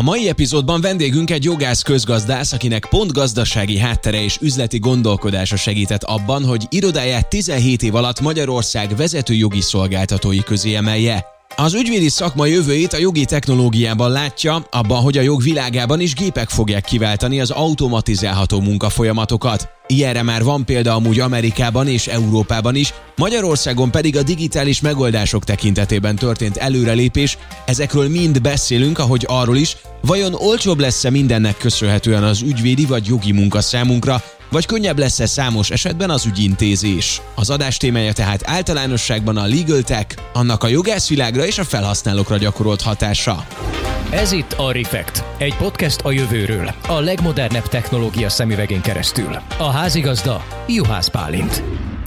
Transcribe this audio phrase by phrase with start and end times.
[0.00, 6.02] A mai epizódban vendégünk egy jogász közgazdász, akinek pont gazdasági háttere és üzleti gondolkodása segített
[6.02, 11.39] abban, hogy irodáját 17 év alatt Magyarország vezető jogi szolgáltatói közé emelje.
[11.56, 16.48] Az ügyvédi szakma jövőjét a jogi technológiában látja, abban, hogy a jog világában is gépek
[16.48, 19.68] fogják kiváltani az automatizálható munkafolyamatokat.
[19.86, 26.16] Ilyenre már van példa amúgy Amerikában és Európában is, Magyarországon pedig a digitális megoldások tekintetében
[26.16, 32.84] történt előrelépés, ezekről mind beszélünk, ahogy arról is, vajon olcsóbb lesz-e mindennek köszönhetően az ügyvédi
[32.84, 37.20] vagy jogi munka számunkra, vagy könnyebb lesz-e számos esetben az ügyintézés.
[37.34, 42.82] Az adás témája tehát általánosságban a legal tech, annak a jogászvilágra és a felhasználókra gyakorolt
[42.82, 43.46] hatása.
[44.10, 49.36] Ez itt a Refekt, egy podcast a jövőről, a legmodernebb technológia szemüvegén keresztül.
[49.58, 51.62] A házigazda Juhász Pálint.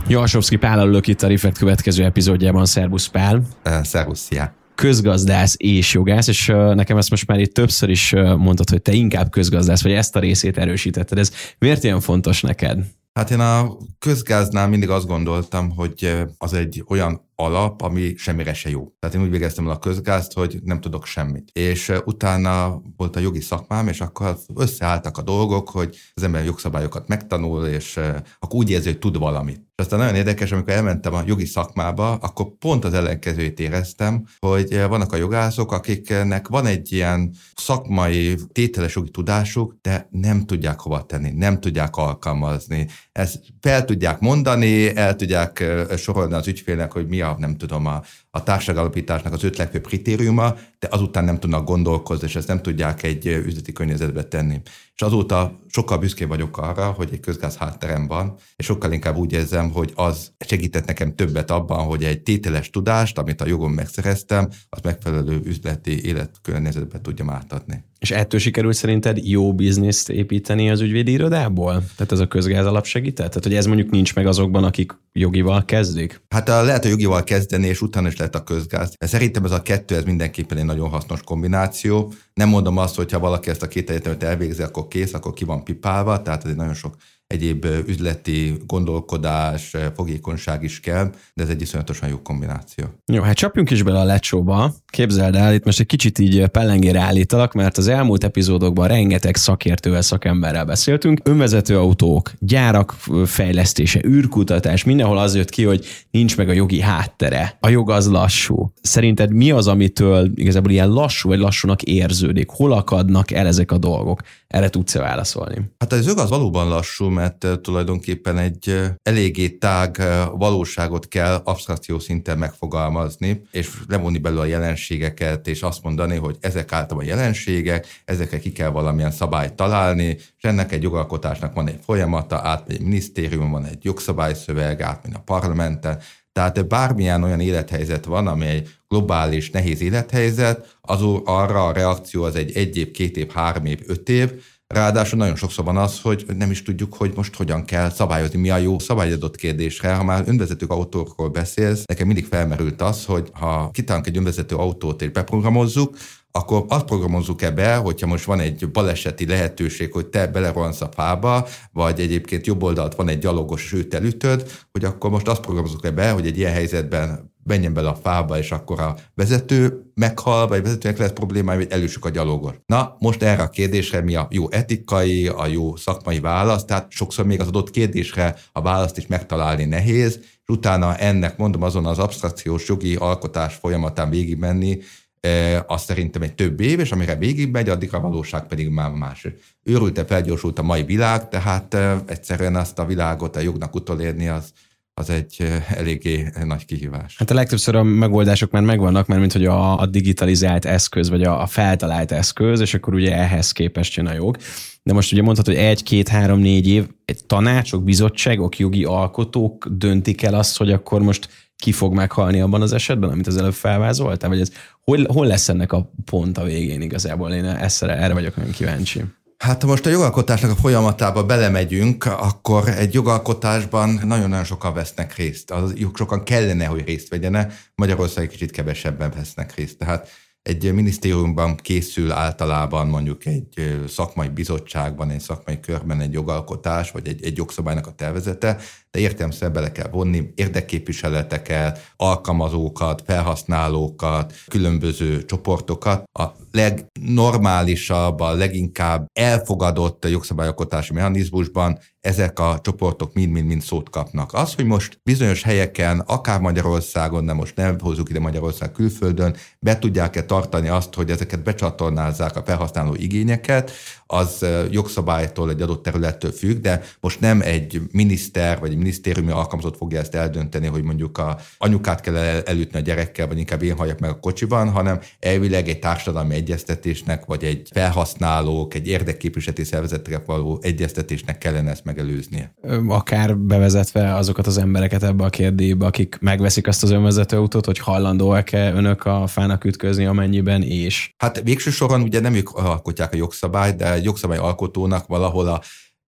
[0.08, 2.66] Jalsovszki Pál ülök itt a Refekt következő epizódjában.
[2.66, 3.42] Szerbusz Pál.
[3.66, 8.70] Uh, szervusz, szia közgazdász és jogász, és nekem ezt most már itt többször is mondtad,
[8.70, 11.18] hogy te inkább közgazdász, vagy ezt a részét erősítetted.
[11.18, 12.86] Ez miért ilyen fontos neked?
[13.14, 18.70] Hát én a közgáznál mindig azt gondoltam, hogy az egy olyan alap, ami semmire se
[18.70, 18.88] jó.
[19.00, 21.50] Tehát én úgy végeztem el a közgázt, hogy nem tudok semmit.
[21.52, 27.08] És utána volt a jogi szakmám, és akkor összeálltak a dolgok, hogy az ember jogszabályokat
[27.08, 28.00] megtanul, és
[28.40, 29.62] akkor úgy érzi, hogy tud valamit.
[29.76, 34.82] És aztán nagyon érdekes, amikor elmentem a jogi szakmába, akkor pont az ellenkezőjét éreztem, hogy
[34.88, 41.06] vannak a jogászok, akiknek van egy ilyen szakmai, tételes jogi tudásuk, de nem tudják hova
[41.06, 42.88] tenni, nem tudják alkalmazni.
[43.12, 45.64] Ezt fel tudják mondani, el tudják
[45.98, 48.02] sorolni az ügyfélnek, hogy mi a, nem tudom, a,
[48.36, 53.04] a társadalapításnak az öt legfőbb kritériuma, de azután nem tudnak gondolkozni, és ezt nem tudják
[53.04, 54.62] egy üzleti környezetbe tenni.
[54.96, 59.34] És azóta sokkal büszke vagyok arra, hogy egy közgáz hátterem van, és sokkal inkább úgy
[59.34, 64.50] érzem, hogy az segített nekem többet abban, hogy egy tételes tudást, amit a jogon megszereztem,
[64.70, 67.84] az megfelelő üzleti életkörnyezetbe tudjam átadni.
[68.04, 71.72] És ettől sikerült szerinted jó bizniszt építeni az ügyvédi irodából?
[71.72, 73.28] Tehát ez a közgáz alap segített?
[73.28, 76.22] Tehát, hogy ez mondjuk nincs meg azokban, akik jogival kezdik?
[76.30, 78.96] Hát a, lehet a jogival kezdeni, és utána is lehet a közgáz.
[79.00, 82.14] Szerintem ez a kettő, ez mindenképpen egy nagyon hasznos kombináció.
[82.34, 85.46] Nem mondom azt, hogy ha valaki ezt a két egyetemet elvégzi, akkor kész, akkor ki
[85.46, 86.96] van pipálva, tehát ez egy nagyon sok
[87.34, 92.86] egyéb üzleti gondolkodás, fogékonyság is kell, de ez egy iszonyatosan jó kombináció.
[93.06, 94.74] Jó, hát csapjunk is bele a lecsóba.
[94.88, 100.02] Képzeld el, itt most egy kicsit így pellengére állítalak, mert az elmúlt epizódokban rengeteg szakértővel,
[100.02, 101.20] szakemberrel beszéltünk.
[101.24, 102.96] Önvezető autók, gyárak
[103.26, 107.58] fejlesztése, űrkutatás, mindenhol az jött ki, hogy nincs meg a jogi háttere.
[107.60, 108.74] A jog az lassú.
[108.82, 112.50] Szerinted mi az, amitől igazából ilyen lassú vagy lassúnak érződik?
[112.50, 114.22] Hol akadnak el ezek a dolgok?
[114.54, 115.72] Erre tudsz-e válaszolni?
[115.78, 120.02] Hát jog az valóban lassú, mert tulajdonképpen egy eléggé tág
[120.34, 126.72] valóságot kell abstrakció szinten megfogalmazni, és levonni belőle a jelenségeket, és azt mondani, hogy ezek
[126.72, 132.40] általában jelenségek, ezekre ki kell valamilyen szabályt találni, és ennek egy jogalkotásnak van egy folyamata,
[132.44, 136.00] átmegy egy minisztérium, van egy jogszabályszöveg, átmegy a parlamenten,
[136.34, 142.36] tehát bármilyen olyan élethelyzet van, ami egy globális, nehéz élethelyzet, az arra a reakció az
[142.36, 144.32] egy egy év, két év, három év, öt év,
[144.74, 148.50] Ráadásul nagyon sokszor van az, hogy nem is tudjuk, hogy most hogyan kell szabályozni, mi
[148.50, 149.96] a jó szabályadott kérdésre.
[149.96, 155.02] Ha már önvezető autókról beszélsz, nekem mindig felmerült az, hogy ha kitalálunk egy önvezető autót
[155.02, 155.98] és beprogramozzuk,
[156.32, 161.48] akkor azt programozzuk-e be, hogyha most van egy baleseti lehetőség, hogy te belerohansz a fába,
[161.72, 165.92] vagy egyébként jobb oldalt van egy gyalogos, és őt elütöd, hogy akkor most azt programozzuk-e
[165.92, 170.62] be, hogy egy ilyen helyzetben menjen bele a fába, és akkor a vezető meghal, vagy
[170.62, 172.56] vezetőnek lesz problémája, vagy elősük a gyalogos.
[172.66, 177.26] Na, most erre a kérdésre mi a jó etikai, a jó szakmai válasz, tehát sokszor
[177.26, 182.00] még az adott kérdésre a választ is megtalálni nehéz, és utána ennek, mondom, azon az
[182.00, 184.80] abstrakciós jogi alkotás folyamatán végigmenni,
[185.20, 188.92] e, az szerintem egy több év, és amire végig megy, addig a valóság pedig már
[188.92, 189.28] más.
[189.64, 194.54] Őrült-e felgyorsult a mai világ, tehát e, egyszerűen azt a világot a jognak utolérni, az,
[194.94, 197.16] az egy eléggé nagy kihívás.
[197.18, 201.24] Hát a legtöbbször a megoldások már megvannak, mert mint hogy a, a digitalizált eszköz, vagy
[201.24, 204.38] a, a feltalált eszköz, és akkor ugye ehhez képest jön a jog.
[204.84, 209.68] De most ugye mondhatod, hogy egy, két, három, négy év, egy tanácsok, bizottságok, jogi alkotók
[209.72, 213.54] döntik el azt, hogy akkor most ki fog meghalni abban az esetben, amit az előbb
[213.54, 214.30] felvázoltál?
[214.30, 214.52] Vagy ez,
[214.82, 217.32] hol, hol lesz ennek a pont a végén igazából?
[217.32, 219.02] Én ezt, erre vagyok nagyon kíváncsi.
[219.44, 225.52] Hát ha most a jogalkotásnak a folyamatába belemegyünk, akkor egy jogalkotásban nagyon-nagyon sokan vesznek részt.
[225.52, 229.78] Az sokan kellene, hogy részt vegyene, Magyarország kicsit kevesebben vesznek részt.
[229.78, 230.10] Tehát
[230.42, 237.24] egy minisztériumban készül általában mondjuk egy szakmai bizottságban, egy szakmai körben egy jogalkotás, vagy egy,
[237.24, 238.58] egy jogszabálynak a tervezete,
[238.94, 246.04] de értelmszerűen bele kell vonni érdekképviseleteket, alkalmazókat, felhasználókat, különböző csoportokat.
[246.20, 254.34] A legnormálisabb, a leginkább elfogadott jogszabályalkotási mechanizmusban ezek a csoportok mind-mind-mind szót kapnak.
[254.34, 259.80] Az, hogy most bizonyos helyeken, akár Magyarországon, de most nem hozzuk ide Magyarország külföldön, be
[259.80, 263.72] tudják-e tartani azt, hogy ezeket becsatornázzák a felhasználó igényeket,
[264.14, 269.78] az jogszabálytól egy adott területtől függ, de most nem egy miniszter vagy egy minisztériumi alkalmazott
[269.78, 274.00] fogja ezt eldönteni, hogy mondjuk a anyukát kell elütni a gyerekkel, vagy inkább én halljak
[274.00, 280.60] meg a kocsiban, hanem elvileg egy társadalmi egyeztetésnek, vagy egy felhasználók, egy érdekképviseleti szervezetre való
[280.62, 282.54] egyeztetésnek kellene ezt megelőznie.
[282.88, 287.80] Akár bevezetve azokat az embereket ebbe a kérdébe, akik megveszik azt az önvezető autót, hogy
[287.80, 291.14] hajlandóak-e önök a fának ütközni, amennyiben és.
[291.18, 295.62] Hát végső soron ugye nem ők alkotják a jogszabályt, de egy jogszabályalkotónak valahol a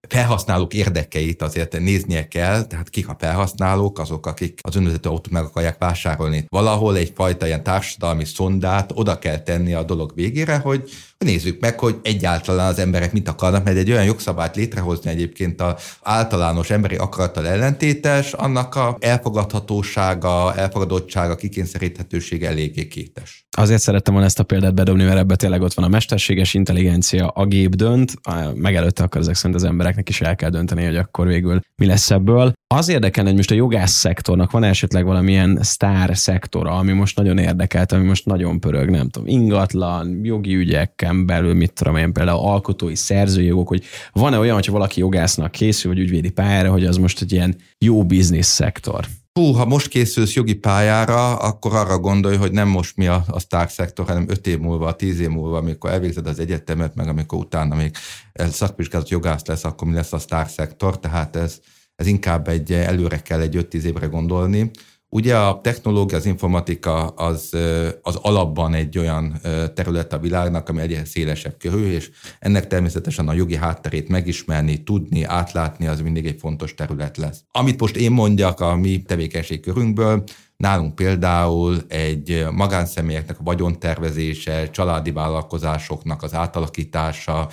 [0.07, 5.43] felhasználók érdekeit azért néznie kell, tehát kik a felhasználók, azok, akik az önvezető autót meg
[5.43, 6.45] akarják vásárolni.
[6.47, 10.89] Valahol egyfajta ilyen társadalmi szondát oda kell tenni a dolog végére, hogy
[11.25, 15.73] nézzük meg, hogy egyáltalán az emberek mit akarnak, mert egy olyan jogszabályt létrehozni egyébként az
[16.03, 23.47] általános emberi akarattal ellentétes, annak a elfogadhatósága, elfogadottsága, kikényszeríthetősége eléggé kétes.
[23.57, 27.27] Azért szerettem volna ezt a példát bedobni, mert ebbe tényleg ott van a mesterséges intelligencia,
[27.27, 28.13] a gép dönt,
[28.53, 32.11] megelőtte akkor ezek szerint az embereknek is el kell dönteni, hogy akkor végül mi lesz
[32.11, 32.53] ebből.
[32.75, 37.37] Az érdekel, hogy most a jogász szektornak van esetleg valamilyen sztár szektora, ami most nagyon
[37.37, 42.39] érdekelt, ami most nagyon pörög, nem tudom, ingatlan, jogi ügyeken belül, mit tudom én, például
[42.39, 46.97] alkotói szerzői jogok, hogy van-e olyan, hogyha valaki jogásznak készül, vagy ügyvédi pályára, hogy az
[46.97, 49.05] most egy ilyen jó biznisz szektor?
[49.33, 53.39] Hú, ha most készülsz jogi pályára, akkor arra gondolj, hogy nem most mi a, a
[53.39, 57.39] sztár szektor, hanem öt év múlva, tíz év múlva, amikor elvégzed az egyetemet, meg amikor
[57.39, 57.91] utána még
[58.33, 61.59] szakvizsgálat jogász lesz, akkor mi lesz a sztár szektor, tehát ez,
[61.95, 64.71] ez inkább egy előre kell egy 5-10 évre gondolni.
[65.09, 67.57] Ugye a technológia, az informatika az,
[68.01, 69.39] az alapban egy olyan
[69.73, 75.23] terület a világnak, ami egyre szélesebb körül, és ennek természetesen a jogi hátterét megismerni, tudni,
[75.23, 77.43] átlátni, az mindig egy fontos terület lesz.
[77.51, 80.23] Amit most én mondjak a mi tevékenységkörünkből,
[80.57, 87.49] Nálunk például egy magánszemélyeknek a vagyontervezése, családi vállalkozásoknak az átalakítása,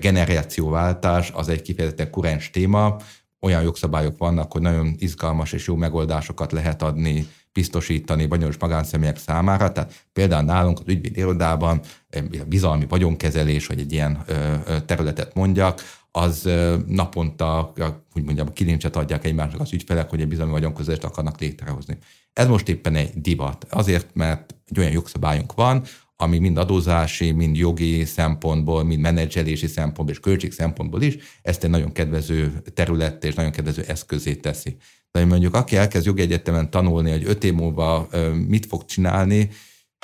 [0.00, 2.96] generációváltás az egy kifejezetten kurens téma,
[3.44, 9.72] olyan jogszabályok vannak, hogy nagyon izgalmas és jó megoldásokat lehet adni, biztosítani vagyonos magánszemélyek számára.
[9.72, 11.80] Tehát például nálunk az ügyvéd irodában
[12.46, 14.24] bizalmi vagyonkezelés, vagy egy ilyen
[14.86, 15.80] területet mondjak,
[16.10, 16.48] az
[16.86, 17.72] naponta,
[18.14, 21.98] úgy mondjam, kilincset adják egymásnak az ügyfelek, hogy egy bizalmi vagyonkezelést akarnak létrehozni.
[22.32, 23.66] Ez most éppen egy divat.
[23.70, 25.82] Azért, mert egy olyan jogszabályunk van,
[26.16, 31.70] ami mind adózási, mind jogi szempontból, mind menedzselési szempontból és költség szempontból is ezt egy
[31.70, 34.76] nagyon kedvező terület és nagyon kedvező eszközé teszi.
[35.10, 38.08] De mondjuk aki elkezd jogi egyetemen tanulni, hogy öt év múlva
[38.46, 39.50] mit fog csinálni,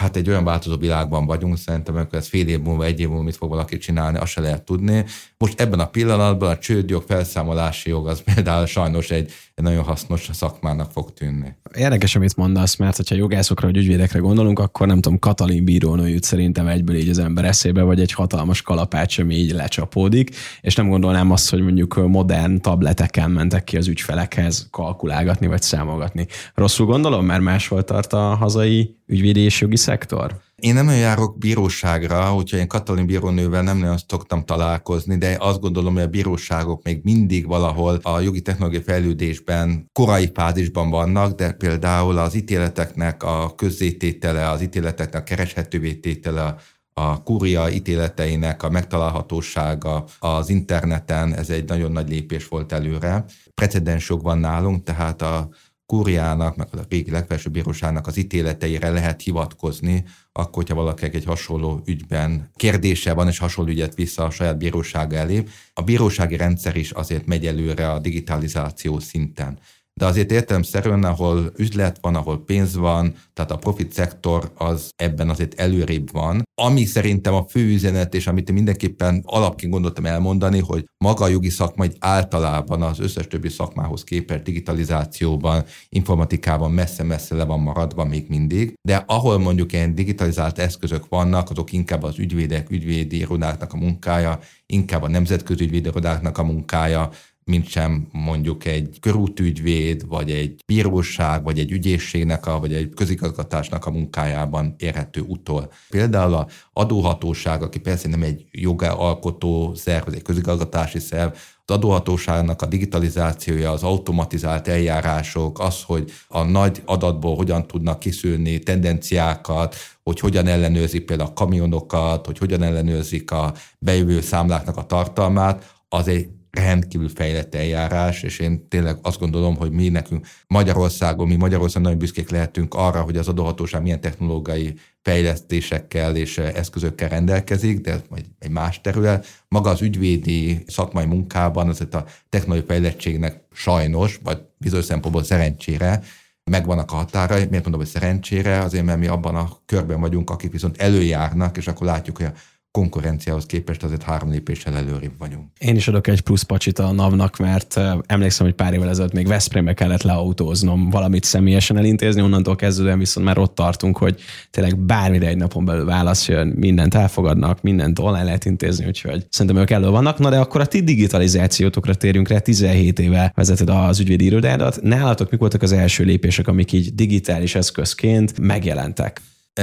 [0.01, 3.23] hát egy olyan változó világban vagyunk, szerintem amikor ez fél év múlva, egy év múlva
[3.23, 5.05] mit fog valaki csinálni, azt se lehet tudni.
[5.39, 10.29] Most ebben a pillanatban a csődjog, felszámolási jog az például sajnos egy, egy nagyon hasznos
[10.33, 11.57] szakmának fog tűnni.
[11.75, 16.23] Érdekes, amit mondasz, mert ha jogászokra vagy ügyvédekre gondolunk, akkor nem tudom, Katalin bírónő jut
[16.23, 20.89] szerintem egyből így az ember eszébe, vagy egy hatalmas kalapács, ami így lecsapódik, és nem
[20.89, 26.27] gondolnám azt, hogy mondjuk modern tableteken mentek ki az ügyfelekhez kalkulálgatni vagy számolgatni.
[26.55, 30.41] Rosszul gondolom, mert máshol tart a hazai ügyvédi és jogi szektor?
[30.57, 35.61] Én nem olyan járok bíróságra, úgyhogy én Katalin bírónővel nem nagyon szoktam találkozni, de azt
[35.61, 41.53] gondolom, hogy a bíróságok még mindig valahol a jogi technológiai fejlődésben korai fázisban vannak, de
[41.53, 46.57] például az ítéleteknek a közzététele, az ítéleteknek a kereshetővé tétele,
[46.95, 53.25] a kúria ítéleteinek a megtalálhatósága az interneten, ez egy nagyon nagy lépés volt előre.
[53.55, 55.49] Precedensok van nálunk, tehát a
[55.91, 61.83] kúriának, meg a régi legfelsőbb bíróságnak az ítéleteire lehet hivatkozni, akkor, hogyha valaki egy hasonló
[61.85, 65.45] ügyben kérdése van, és hasonló ügyet vissza a saját bírósága elé.
[65.75, 69.59] A bírósági rendszer is azért megy előre a digitalizáció szinten
[70.01, 75.29] de azért értelemszerűen, ahol üzlet van, ahol pénz van, tehát a profit szektor az ebben
[75.29, 76.43] azért előrébb van.
[76.55, 81.49] Ami szerintem a fő üzenet, és amit mindenképpen alapként gondoltam elmondani, hogy maga a jogi
[81.49, 88.25] szakma egy általában az összes többi szakmához képest digitalizációban, informatikában messze-messze le van maradva még
[88.29, 93.77] mindig, de ahol mondjuk ilyen digitalizált eszközök vannak, azok inkább az ügyvédek, ügyvédi irodáknak a
[93.77, 97.11] munkája, inkább a nemzetközi ügyvédi irodáknak a munkája,
[97.51, 103.87] mint sem mondjuk egy körútügyvéd, vagy egy bíróság, vagy egy ügyészségnek, a, vagy egy közigazgatásnak
[103.87, 105.73] a munkájában érhető utol.
[105.89, 111.33] Például a adóhatóság, aki persze nem egy jogalkotó szerv, vagy egy közigazgatási szerv,
[111.65, 118.59] az adóhatóságnak a digitalizációja, az automatizált eljárások, az, hogy a nagy adatból hogyan tudnak kiszűrni
[118.59, 125.75] tendenciákat, hogy hogyan ellenőrzik például a kamionokat, hogy hogyan ellenőrzik a bejövő számláknak a tartalmát,
[125.89, 131.37] az egy rendkívül fejlett eljárás, és én tényleg azt gondolom, hogy mi nekünk Magyarországon, mi
[131.37, 137.93] Magyarországon nagyon büszkék lehetünk arra, hogy az adóhatóság milyen technológiai fejlesztésekkel és eszközökkel rendelkezik, de
[137.93, 139.27] ez majd egy más terület.
[139.49, 146.03] Maga az ügyvédi szakmai munkában azért a technológiai fejlettségnek sajnos, vagy bizonyos szempontból szerencsére
[146.51, 147.47] megvannak a határai.
[147.47, 148.59] Miért mondom, hogy szerencsére?
[148.59, 152.33] Azért, mert mi abban a körben vagyunk, akik viszont előjárnak, és akkor látjuk, hogy a
[152.71, 155.45] konkurenciához képest azért három lépéssel előrébb vagyunk.
[155.59, 159.27] Én is adok egy plusz pacsit a NAV-nak, mert emlékszem, hogy pár évvel ezelőtt még
[159.27, 165.27] Veszprémbe kellett leautóznom, valamit személyesen elintézni, onnantól kezdődően viszont már ott tartunk, hogy tényleg bármire
[165.27, 169.89] egy napon belül válasz jön, mindent elfogadnak, mindent online lehet intézni, úgyhogy szerintem ők elő
[169.89, 170.19] vannak.
[170.19, 174.83] Na de akkor a ti digitalizációtokra térjünk rá, 17 éve vezeted az ügyvédi irodádat.
[174.83, 179.21] Nálatok mik voltak az első lépések, amik így digitális eszközként megjelentek?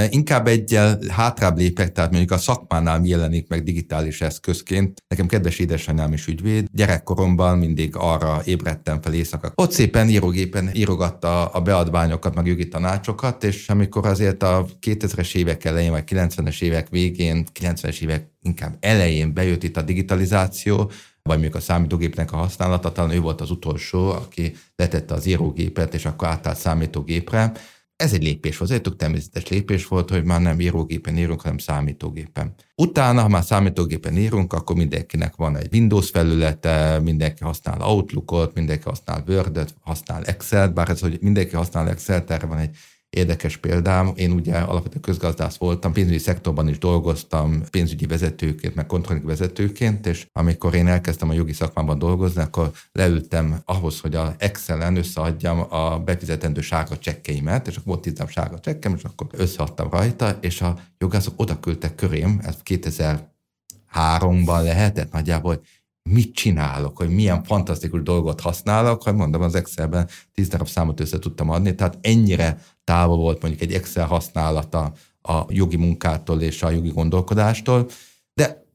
[0.09, 5.03] Inkább egyel hátrább lépek, tehát mondjuk a szakmánál jelenik meg digitális eszközként.
[5.07, 6.67] Nekem kedves édesanyám is ügyvéd.
[6.71, 9.51] Gyerekkoromban mindig arra ébredtem fel éjszaka.
[9.55, 15.65] Ott szépen írógépen írogatta a beadványokat, meg jogi tanácsokat, és amikor azért a 2000-es évek
[15.65, 20.91] elején, vagy 90-es évek végén, 90-es évek inkább elején bejött itt a digitalizáció,
[21.21, 25.93] vagy mondjuk a számítógépnek a használata, talán ő volt az utolsó, aki letette az írógépet,
[25.93, 27.51] és akkor átállt számítógépre
[27.97, 31.41] ez egy lépés volt, ez egy tök természetes lépés volt, hogy már nem írógépen írunk,
[31.41, 32.53] hanem számítógépen.
[32.75, 38.83] Utána, ha már számítógépen írunk, akkor mindenkinek van egy Windows felülete, mindenki használ Outlookot, mindenki
[38.83, 42.75] használ Word-et, használ Excel-t, bár ez, hogy mindenki használ Excel-t, erre van egy
[43.09, 44.11] érdekes példám.
[44.15, 50.27] Én ugye alapvetően közgazdász voltam, pénzügyi szektorban is dolgoztam, pénzügyi vezetőként, meg kontrolling vezetőként, és
[50.31, 55.99] amikor én elkezdtem a jogi szakmában dolgozni, akkor leültem ahhoz, hogy a Excel-en összeadjam a
[55.99, 61.39] befizetendő sárga csekkeimet, és akkor tíz sárga csekkem, és akkor összeadtam rajta, és a jogászok
[61.39, 65.65] oda küldtek körém, ez 2003-ban lehetett nagyjából, hogy
[66.07, 71.19] mit csinálok, hogy milyen fantasztikus dolgot használok, hogy mondom, az Excelben tíz darab számot össze
[71.19, 76.69] tudtam adni, tehát ennyire távol volt mondjuk egy Excel használata a jogi munkától és a
[76.69, 77.89] jogi gondolkodástól,
[78.33, 78.65] de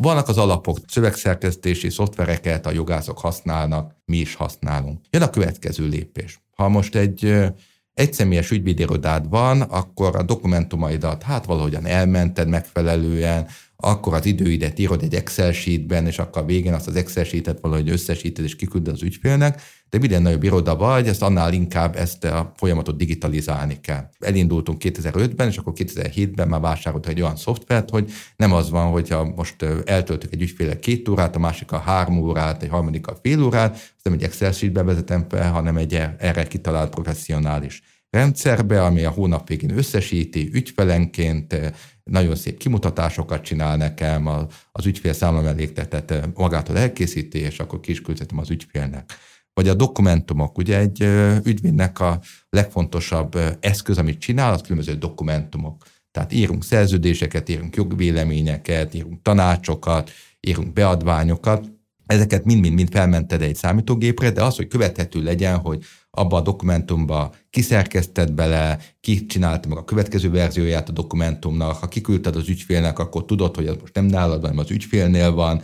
[0.00, 5.00] vannak az alapok, szövegszerkesztési szoftvereket a jogászok használnak, mi is használunk.
[5.10, 6.40] Jön a következő lépés.
[6.56, 7.50] Ha most egy
[7.94, 13.46] egyszemélyes ügyvédirodád van, akkor a dokumentumaidat hát valahogyan elmented megfelelően,
[13.84, 17.60] akkor az időidet írod egy Excel sheetben, és akkor a végén azt az Excel sheetet
[17.60, 22.24] valahogy összesíted és kiküldöd az ügyfélnek, de minden nagyobb iroda vagy, ezt annál inkább ezt
[22.24, 24.08] a folyamatot digitalizálni kell.
[24.18, 29.24] Elindultunk 2005-ben, és akkor 2007-ben már vásárolt egy olyan szoftvert, hogy nem az van, hogyha
[29.24, 33.42] most eltöltök egy ügyféle két órát, a másik a három órát, egy harmadik a fél
[33.42, 39.04] órát, ezt nem egy Excel sheetbe vezetem fel, hanem egy erre kitalált professzionális rendszerbe, ami
[39.04, 41.72] a hónap végén összesíti ügyfelenként,
[42.04, 44.26] nagyon szép kimutatásokat csinál nekem,
[44.72, 48.02] az ügyfél számlamelégtetet magától elkészíti, és akkor ki is
[48.36, 49.10] az ügyfélnek.
[49.54, 51.00] Vagy a dokumentumok, ugye egy
[51.44, 55.84] ügyvédnek a legfontosabb eszköz, amit csinál, az különböző dokumentumok.
[56.10, 61.70] Tehát írunk szerződéseket, írunk jogvéleményeket, írunk tanácsokat, írunk beadványokat,
[62.06, 68.32] ezeket mind-mind-mind felmented egy számítógépre, de az, hogy követhető legyen, hogy abba a dokumentumba kiszerkesztett
[68.32, 73.56] bele, ki csinálta meg a következő verzióját a dokumentumnak, ha kiküldted az ügyfélnek, akkor tudod,
[73.56, 75.62] hogy az most nem nálad, hanem az ügyfélnél van,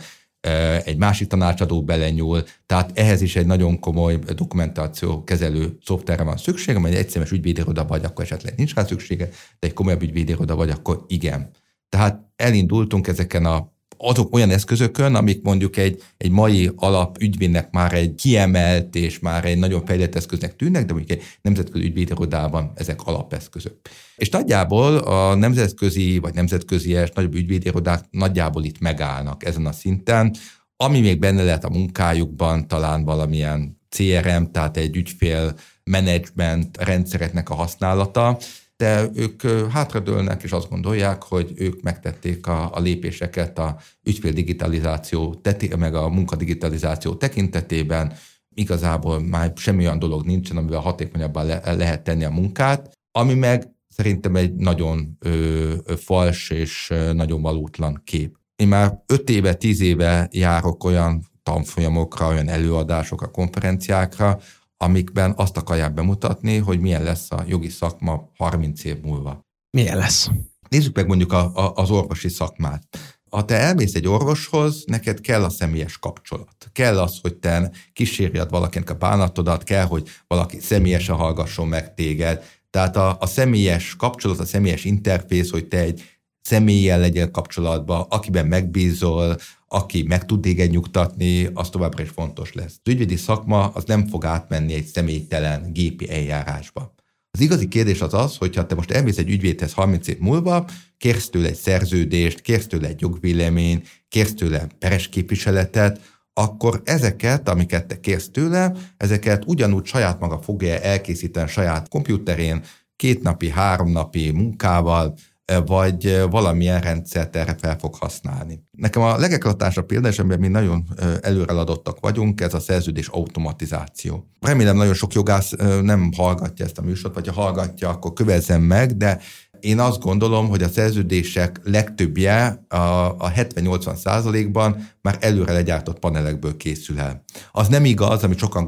[0.83, 6.75] egy másik tanácsadó belenyúl, tehát ehhez is egy nagyon komoly dokumentáció kezelő szoftverre van szükség,
[6.75, 9.25] amely egy egyszerűen ügyvédiroda vagy, akkor esetleg nincs rá szüksége,
[9.59, 11.49] de egy komolyabb ügyvédiroda vagy, akkor igen.
[11.89, 17.93] Tehát elindultunk ezeken a azok olyan eszközökön, amik mondjuk egy, egy mai alap ügyvédnek már
[17.93, 23.01] egy kiemelt és már egy nagyon fejlett eszköznek tűnnek, de mondjuk egy nemzetközi ügyvédirodában ezek
[23.01, 23.75] alapeszközök.
[24.15, 30.35] És nagyjából a nemzetközi vagy nemzetközies nagyobb ügyvédirodák nagyjából itt megállnak ezen a szinten,
[30.75, 37.55] ami még benne lehet a munkájukban, talán valamilyen CRM, tehát egy ügyfél menedzsment rendszereknek a
[37.55, 38.37] használata,
[38.79, 45.41] de ők hátradőlnek, és azt gondolják, hogy ők megtették a, a lépéseket a ügyfél digitalizáció,
[45.77, 48.13] meg a munkadigitalizáció tekintetében,
[48.53, 53.67] igazából már semmi olyan dolog nincsen, amivel hatékonyabban le, lehet tenni a munkát, ami meg
[53.87, 58.37] szerintem egy nagyon ö, fals és nagyon valótlan kép.
[58.55, 64.39] Én már öt éve, tíz éve járok olyan tanfolyamokra, olyan előadásokra, konferenciákra,
[64.83, 69.39] amikben azt akarják bemutatni, hogy milyen lesz a jogi szakma 30 év múlva.
[69.77, 70.29] Milyen lesz?
[70.69, 72.83] Nézzük meg mondjuk a, a, az orvosi szakmát.
[73.29, 76.69] Ha te elmész egy orvoshoz, neked kell a személyes kapcsolat.
[76.71, 82.43] Kell az, hogy te kísérjed valakinek a bánatodat, kell, hogy valaki személyesen hallgasson meg téged.
[82.69, 86.03] Tehát a, a személyes kapcsolat, a személyes interfész, hogy te egy
[86.41, 89.37] személlyel legyél kapcsolatban, akiben megbízol,
[89.71, 92.79] aki meg tud téged nyugtatni, az továbbra is fontos lesz.
[92.83, 96.93] Az ügyvédi szakma az nem fog átmenni egy személytelen gépi eljárásba.
[97.31, 100.65] Az igazi kérdés az az, hogyha te most elmész egy ügyvédhez 30 év múlva,
[100.97, 106.01] kérsz tőle egy szerződést, kérsz tőle egy jogvélemény, kérsz tőle peres képviseletet,
[106.33, 112.63] akkor ezeket, amiket te kérsz tőle, ezeket ugyanúgy saját maga fogja elkészíteni saját kompjúterén,
[112.95, 115.15] két napi, három napi munkával,
[115.65, 118.63] vagy valamilyen rendszert erre fel fog használni.
[118.71, 120.83] Nekem a legeklatásabb példa, és amiben mi nagyon
[121.21, 124.27] előreladottak vagyunk, ez a szerződés automatizáció.
[124.39, 128.97] Remélem nagyon sok jogász nem hallgatja ezt a műsort, vagy ha hallgatja, akkor kövezzem meg,
[128.97, 129.19] de
[129.59, 132.75] én azt gondolom, hogy a szerződések legtöbbje a,
[133.17, 137.23] a 70-80 százalékban már előre legyártott panelekből készül el.
[137.51, 138.67] Az nem igaz, amit sokan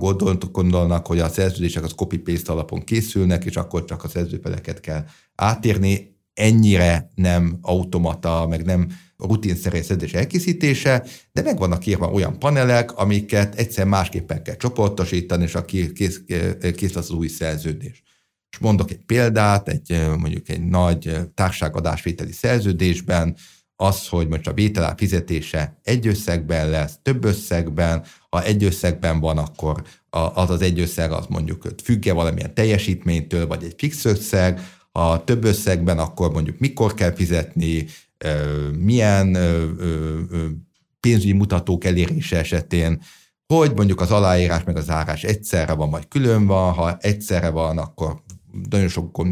[0.51, 5.03] gondolnak, hogy a szerződések az copy-paste alapon készülnek, és akkor csak a szerzőfeleket kell
[5.35, 12.97] átírni ennyire nem automata, meg nem rutinszerű szedés elkészítése, de meg vannak írva olyan panelek,
[12.97, 16.21] amiket egyszer másképpen kell csoportosítani, és aki kész,
[16.75, 18.03] kész az új szerződés.
[18.51, 23.35] És mondok egy példát, egy mondjuk egy nagy társágadásvételi szerződésben,
[23.75, 29.37] az, hogy most a vételár fizetése egy összegben lesz, több összegben, ha egy összegben van,
[29.37, 34.61] akkor az az egy összeg az mondjuk függe valamilyen teljesítménytől, vagy egy fix összeg,
[34.91, 37.85] ha több összegben, akkor mondjuk mikor kell fizetni,
[38.79, 39.37] milyen
[40.99, 43.01] pénzügyi mutatók elérése esetén,
[43.47, 47.77] hogy mondjuk az aláírás meg az zárás egyszerre van, vagy külön van, ha egyszerre van,
[47.77, 48.21] akkor
[48.69, 49.25] nagyon sokkor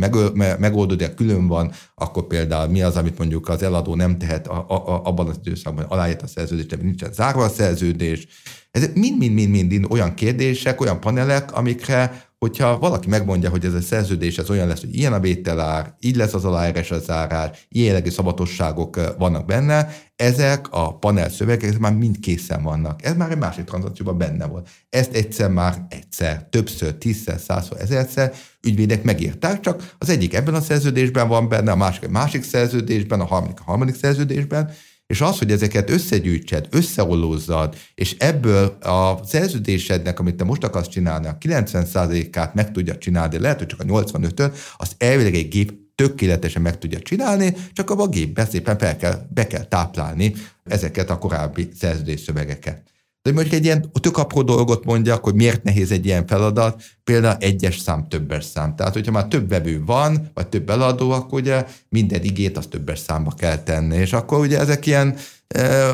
[0.60, 4.66] megoldódik, ha külön van, akkor például mi az, amit mondjuk az eladó nem tehet a,
[4.68, 8.28] a, a, abban az időszakban, hogy aláírt a szerződést, de nincsen zárva a szerződés.
[8.72, 14.50] Ez mind-mind-mind olyan kérdések, olyan panelek, amikre hogyha valaki megmondja, hogy ez a szerződés ez
[14.50, 19.16] olyan lesz, hogy ilyen a vételár, így lesz az aláírás az zárás, ilyen jellegű szabatosságok
[19.18, 23.04] vannak benne, ezek a panel szövegek már mind készen vannak.
[23.04, 24.70] Ez már egy másik tranzakcióban benne volt.
[24.90, 30.62] Ezt egyszer már egyszer, többször, tízszer, százszor, ezerszer ügyvédek megírták, csak az egyik ebben a
[30.62, 34.72] szerződésben van benne, a másik a másik szerződésben, a harmadik a harmadik szerződésben,
[35.10, 41.28] és az, hogy ezeket összegyűjtsed, összeollózzad, és ebből a szerződésednek, amit te most akarsz csinálni,
[41.28, 46.62] a 90%-át meg tudja csinálni, lehet, hogy csak a 85-ön, az elvileg egy gép tökéletesen
[46.62, 51.18] meg tudja csinálni, csak abban a gépbe szépen fel kell, be kell táplálni ezeket a
[51.18, 52.84] korábbi szerződésszövegeket.
[53.22, 57.38] De mondjuk egy ilyen tök apró dolgot mondjak, hogy miért nehéz egy ilyen feladat, például
[57.40, 58.76] egyes szám, többes szám.
[58.76, 63.00] Tehát, hogyha már több vevő van, vagy több eladó, akkor ugye minden igét az többes
[63.00, 63.96] számba kell tenni.
[63.96, 65.16] És akkor ugye ezek ilyen
[65.48, 65.90] e,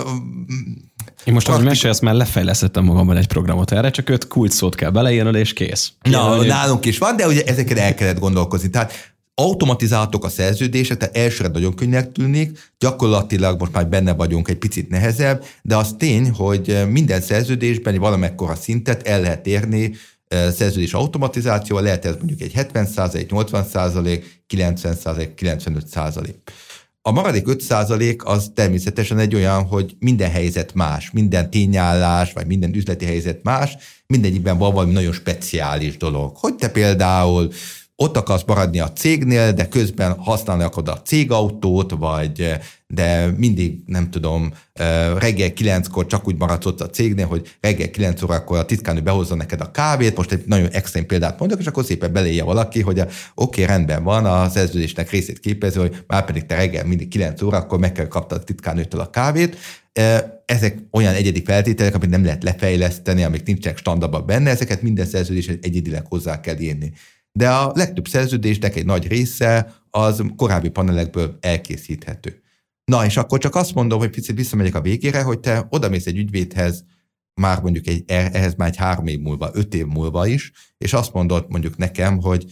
[1.23, 4.89] én most, ahogy mesélsz, már lefejlesztettem magamban egy programot erre, csak öt kulcs szót kell
[4.89, 5.91] beleírnod, és kész.
[6.01, 6.47] Na, hogy...
[6.47, 8.69] nálunk is van, de ugye ezeket el kellett gondolkozni.
[8.69, 14.57] Tehát automatizáltok a szerződések, tehát elsőre nagyon könnyűnek tűnik, gyakorlatilag most már benne vagyunk egy
[14.57, 19.95] picit nehezebb, de az tény, hogy minden szerződésben valamekkora szintet el lehet érni
[20.29, 26.33] szerződés automatizációval, lehet ez mondjuk egy 70% 80% 90% 95%
[27.07, 32.75] a maradék 5% az természetesen egy olyan, hogy minden helyzet más, minden tényállás, vagy minden
[32.75, 36.35] üzleti helyzet más, mindegyikben van valami nagyon speciális dolog.
[36.37, 37.51] Hogy te például
[37.95, 44.09] ott akarsz maradni a cégnél, de közben használni akarod a cégautót, vagy de mindig, nem
[44.09, 44.53] tudom,
[45.17, 49.35] reggel kilenckor csak úgy maradsz ott a cégnél, hogy reggel kilenc órakor a titkánő behozza
[49.35, 52.99] neked a kávét, most egy nagyon extrém példát mondok, és akkor szépen beléje valaki, hogy
[52.99, 57.41] oké, okay, rendben van, a szerződésnek részét képező, hogy már pedig te reggel mindig kilenc
[57.41, 59.57] órakor meg kell kaptad a titkánőtől a kávét,
[60.45, 65.47] ezek olyan egyedi feltételek, amit nem lehet lefejleszteni, amik nincsenek standardban benne, ezeket minden szerződés
[65.47, 66.93] egyedileg hozzá kell írni
[67.37, 72.41] de a legtöbb szerződésnek egy nagy része az korábbi panelekből elkészíthető.
[72.85, 76.17] Na, és akkor csak azt mondom, hogy picit visszamegyek a végére, hogy te odamész egy
[76.17, 76.83] ügyvédhez,
[77.41, 81.13] már mondjuk egy, ehhez már egy három év múlva, öt év múlva is, és azt
[81.13, 82.45] mondod mondjuk nekem, hogy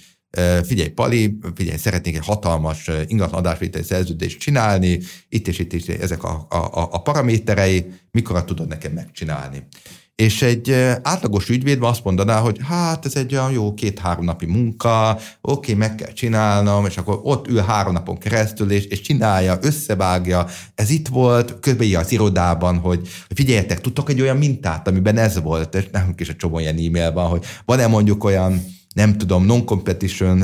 [0.64, 6.24] figyelj Pali, figyelj, szeretnék egy hatalmas ingatlan adásvételi szerződést csinálni, itt és itt is ezek
[6.24, 9.68] a, a, a paraméterei, mikor tudod nekem megcsinálni.
[10.16, 10.72] És egy
[11.02, 15.96] átlagos ügyvéd azt mondaná, hogy hát ez egy olyan jó két-három napi munka, oké, meg
[15.96, 20.46] kell csinálnom, és akkor ott ül három napon keresztül, és, és csinálja, összevágja.
[20.76, 25.76] Ez itt volt, közben az irodában, hogy figyeljetek, tudtok egy olyan mintát, amiben ez volt,
[25.76, 30.44] és nem is a csomó ilyen e-mail van, hogy van-e mondjuk olyan nem tudom, non-competition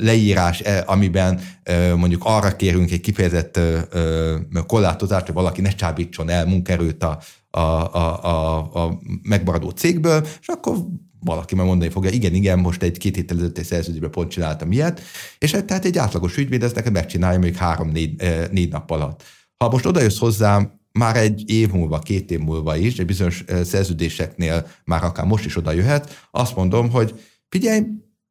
[0.00, 1.40] leírás, amiben
[1.96, 3.60] mondjuk arra kérünk egy kifejezett
[4.66, 7.18] korlátozást, hogy valaki ne csábítson el munkerőt a,
[7.54, 10.76] a, a, a, a megmaradó cégből, és akkor
[11.20, 14.72] valaki majd mondani fogja, igen, igen, most egy két héttel ezelőtt egy szerződésben pont csináltam
[14.72, 15.00] ilyet,
[15.38, 19.22] és tehát egy átlagos ügyvéd ezt neked megcsinálja még három-négy négy nap alatt.
[19.56, 24.66] Ha most odajössz hozzám, már egy év múlva, két év múlva is, egy bizonyos szerződéseknél
[24.84, 27.82] már akár most is oda jöhet, azt mondom, hogy figyelj,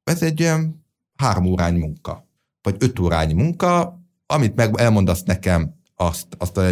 [0.03, 2.27] ez egy olyan három órányi munka,
[2.61, 6.71] vagy öt órányi munka, amit meg elmondasz nekem, azt, azt a, a,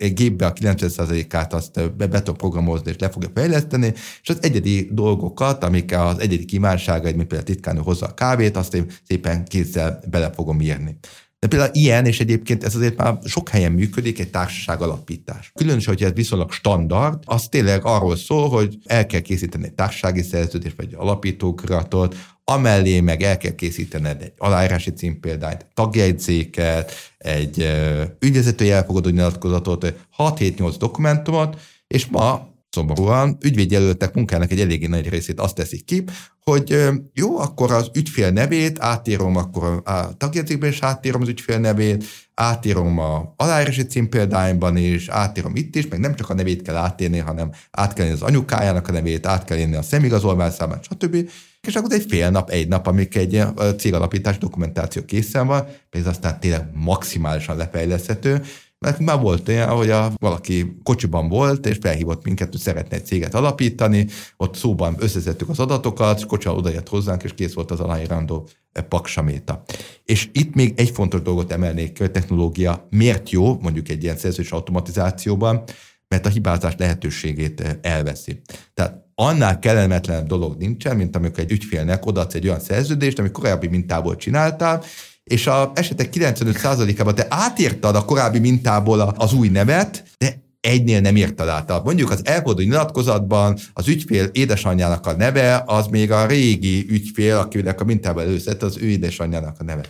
[0.00, 4.38] a gépbe a 90%-át azt be, be tud programozni, és le fogja fejleszteni, és az
[4.42, 9.44] egyedi dolgokat, amik az egyedi kívánságaid, mint például titkánő hozza a kávét, azt én szépen
[9.44, 10.98] kézzel bele fogom írni.
[11.38, 15.52] De például ilyen, és egyébként ez azért már sok helyen működik, egy társaság alapítás.
[15.54, 20.22] Különösen, hogy ez viszonylag standard, az tényleg arról szól, hogy el kell készíteni egy társasági
[20.22, 22.16] szerződést, vagy egy alapítókratot,
[22.50, 27.70] amellé meg el kell készítened egy aláírási címpéldányt, tagjegyzéket, egy
[28.18, 35.54] ügyvezetői elfogadó nyilatkozatot, 6-7-8 dokumentumot, és ma szomorúan ügyvédjelöltek munkának egy eléggé nagy részét azt
[35.54, 36.04] teszik ki,
[36.44, 42.04] hogy jó, akkor az ügyfél nevét átírom, akkor a tagjegyzékben is átírom az ügyfél nevét,
[42.34, 47.18] átírom a aláírási címpéldányban is, átírom itt is, meg nem csak a nevét kell átírni,
[47.18, 51.28] hanem át kell az anyukájának a nevét, át kell a szemigazolvány számát, stb.
[51.66, 53.42] És akkor egy fél nap, egy nap, amíg egy
[53.78, 58.42] cégalapítás dokumentáció készen van, ez aztán tényleg maximálisan lefejleszthető,
[58.78, 63.06] mert már volt olyan, hogy a, valaki kocsiban volt, és felhívott minket, hogy szeretne egy
[63.06, 67.80] céget alapítani, ott szóban összezettük az adatokat, és kocsa odajött hozzánk, és kész volt az
[67.80, 68.48] aláírandó
[68.88, 69.62] paksaméta.
[70.04, 74.52] És itt még egy fontos dolgot emelnék hogy technológia miért jó, mondjuk egy ilyen szerzős
[74.52, 75.64] automatizációban,
[76.08, 78.40] mert a hibázás lehetőségét elveszi.
[78.74, 83.66] Tehát annál kellemetlenebb dolog nincsen, mint amikor egy ügyfélnek odaadsz egy olyan szerződést, ami korábbi
[83.66, 84.82] mintából csináltál,
[85.24, 91.16] és a esetek 95%-ában te átírtad a korábbi mintából az új nevet, de egynél nem
[91.16, 91.84] írtad át.
[91.84, 97.80] Mondjuk az elforduló nyilatkozatban az ügyfél édesanyjának a neve, az még a régi ügyfél, akinek
[97.80, 99.82] a mintában előszett, az ő édesanyjának a neve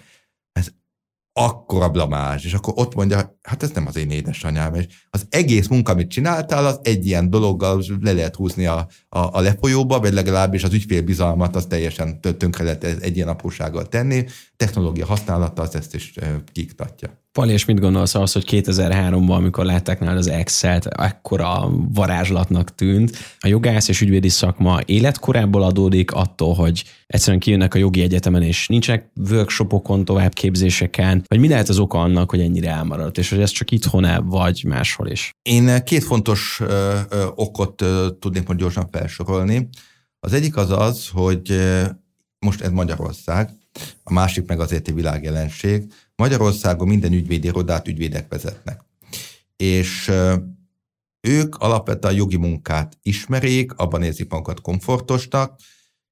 [1.41, 5.69] akkora blamás, és akkor ott mondja, hát ez nem az én édesanyám, és az egész
[5.69, 10.13] munka, amit csináltál, az egy ilyen dologgal le lehet húzni a, a, a lefolyóba, vagy
[10.13, 14.25] legalábbis az ügyfélbizalmat, az teljesen tönkre lehet egy ilyen aprósággal tenni.
[14.57, 16.15] Technológia használata az ezt is
[16.53, 17.21] kiktatja.
[17.33, 23.17] Pali, és mit gondolsz az, hogy 2003-ban, amikor látták nálad az Excel-t, ekkora varázslatnak tűnt,
[23.39, 28.69] a jogász és ügyvédi szakma életkorából adódik attól, hogy egyszerűen kijönnek a jogi egyetemen, és
[28.69, 33.51] nincsenek workshopokon, továbbképzéseken, vagy mi lehet az oka annak, hogy ennyire elmaradt, és hogy ez
[33.51, 35.31] csak itthon -e, vagy máshol is?
[35.43, 39.69] Én két fontos ö, ö, okot ö, tudnék most gyorsan felsorolni.
[40.21, 41.61] Az egyik az az, hogy
[42.39, 43.51] most ez Magyarország,
[44.03, 48.81] a másik meg azért egy világjelenség, Magyarországon minden ügyvédirodát ügyvédek vezetnek.
[49.57, 50.11] És
[51.21, 55.61] ők alapvetően a jogi munkát ismerik, abban érzik magukat komfortosnak,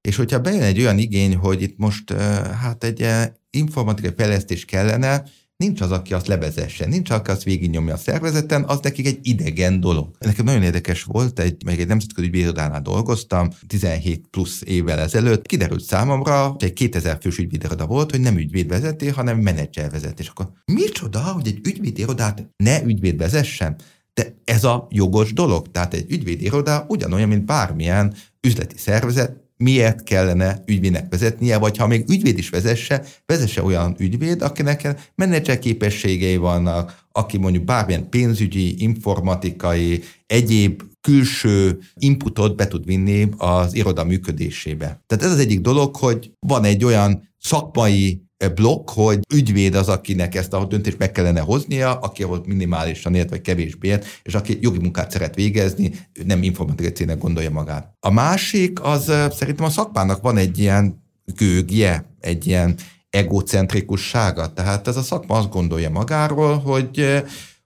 [0.00, 2.12] és hogyha bejön egy olyan igény, hogy itt most
[2.60, 3.06] hát egy
[3.50, 5.24] informatikai fejlesztés kellene,
[5.58, 9.80] nincs az, aki azt levezesse, nincs, aki azt végignyomja a szervezeten, az nekik egy idegen
[9.80, 10.10] dolog.
[10.18, 15.82] Nekem nagyon érdekes volt, egy, meg egy nemzetközi ügyvédirodánál dolgoztam, 17 plusz évvel ezelőtt, kiderült
[15.82, 20.20] számomra, hogy egy 2000 fős ügyvédiroda volt, hogy nem ügyvéd vezeti, hanem menedzser vezet.
[20.20, 23.76] És akkor micsoda, hogy egy ügyvédirodát ne ügyvéd vezessen?
[24.14, 25.70] De ez a jogos dolog.
[25.70, 32.08] Tehát egy ügyvédiroda ugyanolyan, mint bármilyen üzleti szervezet, miért kellene ügyvédnek vezetnie, vagy ha még
[32.08, 40.02] ügyvéd is vezesse, vezesse olyan ügyvéd, akinek menedzser képességei vannak, aki mondjuk bármilyen pénzügyi, informatikai,
[40.26, 45.02] egyéb külső inputot be tud vinni az iroda működésébe.
[45.06, 50.34] Tehát ez az egyik dolog, hogy van egy olyan szakmai blokk, hogy ügyvéd az, akinek
[50.34, 54.58] ezt a döntést meg kellene hoznia, aki ahol minimálisan ért, vagy kevésbé ért, és aki
[54.60, 55.92] jogi munkát szeret végezni,
[56.24, 57.96] nem informatikai cégnek gondolja magát.
[58.00, 61.02] A másik, az szerintem a szakmának van egy ilyen
[61.36, 62.74] gőgje, egy ilyen
[63.10, 64.52] egocentrikussága.
[64.52, 67.22] Tehát ez a szakma azt gondolja magáról, hogy,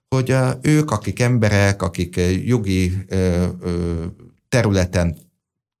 [0.07, 2.93] hogy ők, akik emberek, akik jogi
[4.49, 5.17] területen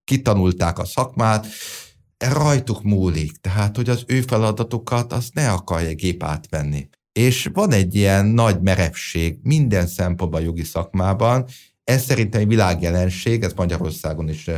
[0.03, 1.47] kitanulták a szakmát,
[2.31, 6.89] rajtuk múlik, tehát hogy az ő feladatokat azt ne akarja gép átvenni.
[7.11, 11.45] És van egy ilyen nagy merevség minden szempontban a jogi szakmában,
[11.83, 14.49] Ez szerintem egy világjelenség, ez Magyarországon is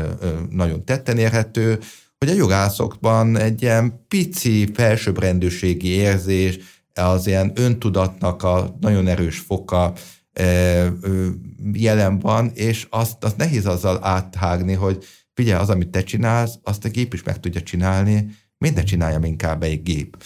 [0.50, 1.80] nagyon tetten érhető,
[2.18, 6.60] hogy a jogászokban egy ilyen pici felsőbbrendűségi érzés,
[6.94, 9.94] az ilyen öntudatnak a nagyon erős foka
[11.74, 15.04] jelen van, és azt, azt nehéz azzal áthágni, hogy
[15.36, 19.24] figyelj, az, amit te csinálsz, azt a gép is meg tudja csinálni, miért ne csináljam
[19.24, 20.24] inkább egy gép?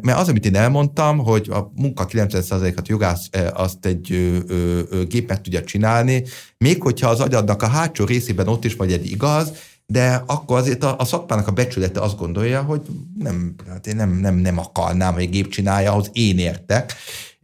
[0.00, 5.04] Mert az, amit én elmondtam, hogy a munka 90%-at jogász azt egy ö, ö, ö,
[5.04, 6.24] gép meg tudja csinálni,
[6.58, 9.52] még hogyha az agyadnak a hátsó részében ott is vagy egy igaz,
[9.86, 12.80] de akkor azért a, a szakmának a becsülete azt gondolja, hogy
[13.18, 16.92] nem, hát én nem, nem, nem akarnám, hogy egy gép csinálja, ahhoz én értek.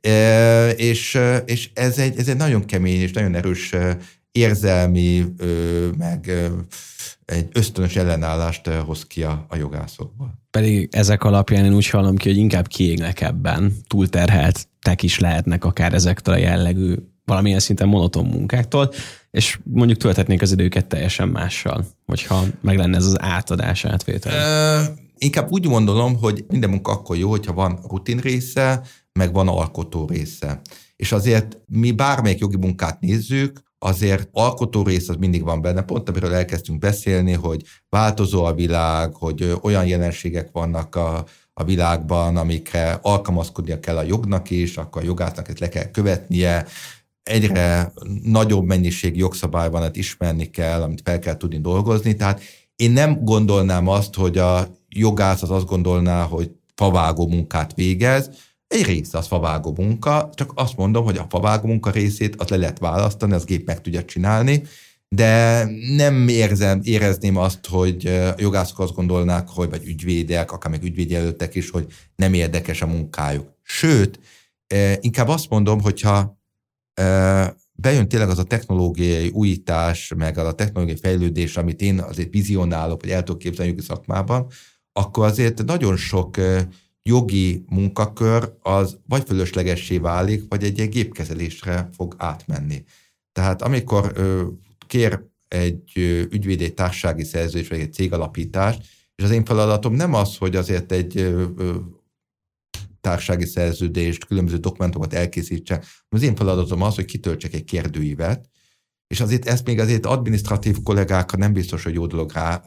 [0.01, 3.75] E, és és ez, egy, ez egy nagyon kemény és nagyon erős
[4.39, 5.25] érzelmi,
[5.99, 6.31] meg
[7.25, 10.39] egy ösztönös ellenállást hoz ki a, a jogászokból.
[10.51, 15.95] Pedig ezek alapján én úgy hallom ki, hogy inkább kiégnek ebben, túlterheltek is lehetnek akár
[15.95, 18.93] ezektől a jellegű valamilyen szinten monoton munkáktól,
[19.31, 24.33] és mondjuk töltetnék az időket teljesen mással, hogyha meg lenne ez az átadás átvétel.
[24.33, 29.49] E, inkább úgy gondolom, hogy minden munka akkor jó, hogyha van rutin része, meg van
[29.49, 30.61] alkotó része.
[30.97, 36.09] És azért mi bármelyik jogi munkát nézzük, azért alkotó rész az mindig van benne, pont
[36.09, 42.99] amiről elkezdtünk beszélni, hogy változó a világ, hogy olyan jelenségek vannak a, a világban, amikre
[43.03, 46.67] alkalmazkodnia kell a jognak is, akkor a jogásznak ezt le kell követnie,
[47.23, 52.41] egyre nagyobb mennyiség jogszabály van, ismerni kell, amit fel kell tudni dolgozni, tehát
[52.77, 58.31] én nem gondolnám azt, hogy a jogász az azt gondolná, hogy favágó munkát végez,
[58.69, 62.57] egy része az favágó munka, csak azt mondom, hogy a favágó munka részét az le
[62.57, 64.63] lehet választani, az gép meg tudja csinálni,
[65.09, 65.65] de
[65.97, 71.55] nem érzem, érezném azt, hogy a jogászok azt gondolnák, hogy vagy ügyvédek, akár meg ügyvédjelöltek
[71.55, 73.57] is, hogy nem érdekes a munkájuk.
[73.63, 74.21] Sőt,
[75.01, 76.39] inkább azt mondom, hogyha
[77.73, 83.01] bejön tényleg az a technológiai újítás, meg az a technológiai fejlődés, amit én azért vizionálok,
[83.01, 84.47] vagy el tudok képzelni jogi szakmában,
[84.93, 86.37] akkor azért nagyon sok
[87.03, 92.85] jogi munkakör az vagy fölöslegessé válik, vagy egy, egy gépkezelésre fog átmenni.
[93.33, 94.47] Tehát amikor ö,
[94.87, 95.93] kér egy
[96.31, 98.81] ügyvéd egy társasági szerződés, vagy egy cégalapítást,
[99.15, 101.77] és az én feladatom nem az, hogy azért egy ö, ö,
[103.01, 105.83] társasági szerződést, különböző dokumentumokat elkészítse.
[106.09, 108.49] Az én feladatom az, hogy kitöltsek egy kérdőívet,
[109.07, 112.63] és azért ezt még azért administratív kollégákra nem biztos, hogy jó dolog rá,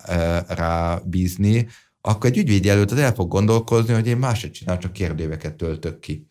[0.47, 1.67] rá bízni,
[2.01, 5.99] akkor egy ügyvéd előtt az el fog gondolkozni, hogy én máshogy csinál, csak kérdőíveket töltök
[5.99, 6.25] ki.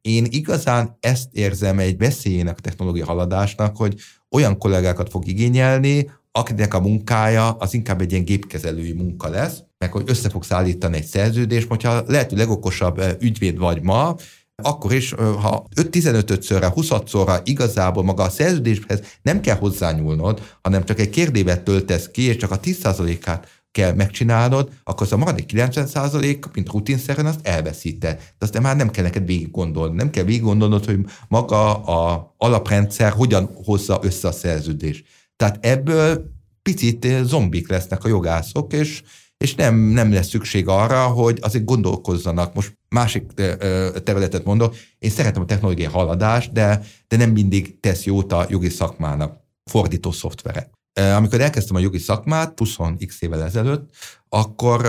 [0.00, 3.94] Én igazán ezt érzem egy veszélyének a technológia haladásnak, hogy
[4.30, 9.92] olyan kollégákat fog igényelni, akinek a munkája az inkább egy ilyen gépkezelői munka lesz, meg
[9.92, 14.16] hogy össze fogsz állítani egy szerződést, hogyha lehető legokosabb ügyvéd vagy ma,
[14.62, 21.10] akkor is, ha 5-15-szörre, 20-szorra igazából maga a szerződéshez nem kell hozzányúlnod, hanem csak egy
[21.10, 26.10] kérdévet töltesz ki, és csak a 10%-át kell megcsinálnod, akkor az a maradék 90
[26.54, 28.16] mint rutinszerűen azt elveszíted.
[28.16, 29.96] De azt már nem kell neked végig gondolni.
[29.96, 35.04] Nem kell végig gondolnod, hogy maga a alaprendszer hogyan hozza össze a szerződést.
[35.36, 36.30] Tehát ebből
[36.62, 39.02] picit zombik lesznek a jogászok, és,
[39.36, 42.54] és nem, nem lesz szükség arra, hogy azért gondolkozzanak.
[42.54, 43.32] Most másik
[44.04, 48.68] területet mondok, én szeretem a technológiai haladást, de, de nem mindig tesz jót a jogi
[48.68, 50.75] szakmának fordító szoftverek.
[51.00, 53.94] Amikor elkezdtem a jogi szakmát, 20x évvel ezelőtt,
[54.28, 54.86] akkor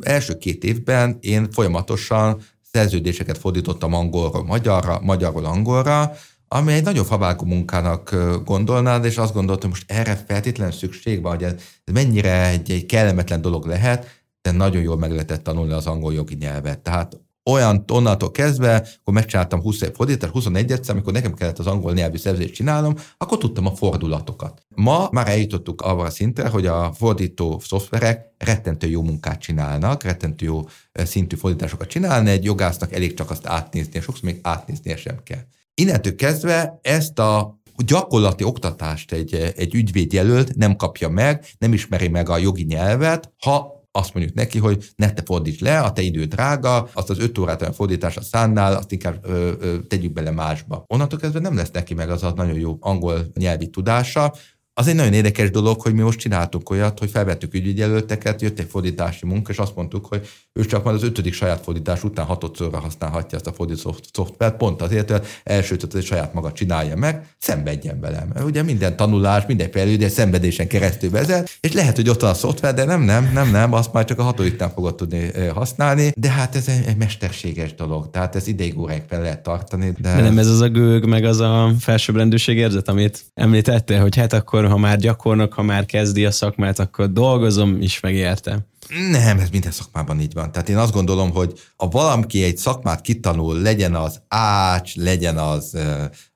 [0.00, 2.40] első két évben én folyamatosan
[2.72, 6.12] szerződéseket fordítottam angolról magyarra, magyarról angolra,
[6.48, 11.44] ami egy nagyon favágó munkának gondolnád, és azt gondoltam, most erre feltétlenül szükség van, hogy
[11.44, 11.54] ez
[11.92, 16.34] mennyire egy, egy kellemetlen dolog lehet, de nagyon jól meg lehetett tanulni az angol jogi
[16.34, 16.78] nyelvet.
[16.78, 21.66] Tehát olyan onnantól kezdve, akkor megcsináltam 20 év fordítást, 21 egyszer, amikor nekem kellett az
[21.66, 24.62] angol nyelvű szerzést csinálnom, akkor tudtam a fordulatokat.
[24.74, 30.44] Ma már eljutottuk arra a szintre, hogy a fordító szoftverek rettentő jó munkát csinálnak, rettentő
[30.44, 35.42] jó szintű fordításokat csinálni, egy jogásznak elég csak azt átnézni, sokszor még átnéznie sem kell.
[35.74, 42.28] Innentől kezdve ezt a gyakorlati oktatást egy, egy ügyvédjelölt nem kapja meg, nem ismeri meg
[42.28, 46.24] a jogi nyelvet, ha azt mondjuk neki, hogy ne te fordíts le, a te idő
[46.24, 50.84] drága, azt az öt órát olyan fordításra szánnál, azt inkább ö, ö, tegyük bele másba.
[50.86, 54.34] Onnantól kezdve nem lesz neki meg az a nagyon jó angol nyelvi tudása,
[54.80, 58.66] Az egy nagyon érdekes dolog, hogy mi most csináltunk olyat, hogy felvettük ügyügyelőteket, jött egy
[58.70, 62.78] fordítási munka, és azt mondtuk, hogy ő csak már az ötödik saját fordítás után hatodszorra
[62.78, 68.00] használhatja ezt a fordító szoftvert, pont azért, hogy elsőt hogy saját maga csinálja meg, szenvedjen
[68.00, 68.32] velem.
[68.44, 72.74] Ugye minden tanulás, minden fejlődés szenvedésen keresztül vezet, és lehet, hogy ott van a szoftver,
[72.74, 76.56] de nem, nem, nem, nem, azt már csak a hatodiknál fogod tudni használni, de hát
[76.56, 79.92] ez egy, egy mesterséges dolog, tehát ez ideig óráig lehet tartani.
[79.98, 80.14] De...
[80.14, 84.32] de nem ez az a gőg, meg az a felsőbbrendűség érzet, amit említettél, hogy hát
[84.32, 88.68] akkor, ha már gyakornok, ha már kezdi a szakmát, akkor dolgozom is megérte.
[89.10, 90.52] Nem, ez minden szakmában így van.
[90.52, 95.78] Tehát én azt gondolom, hogy a valaki egy szakmát kitanul, legyen az ács, legyen az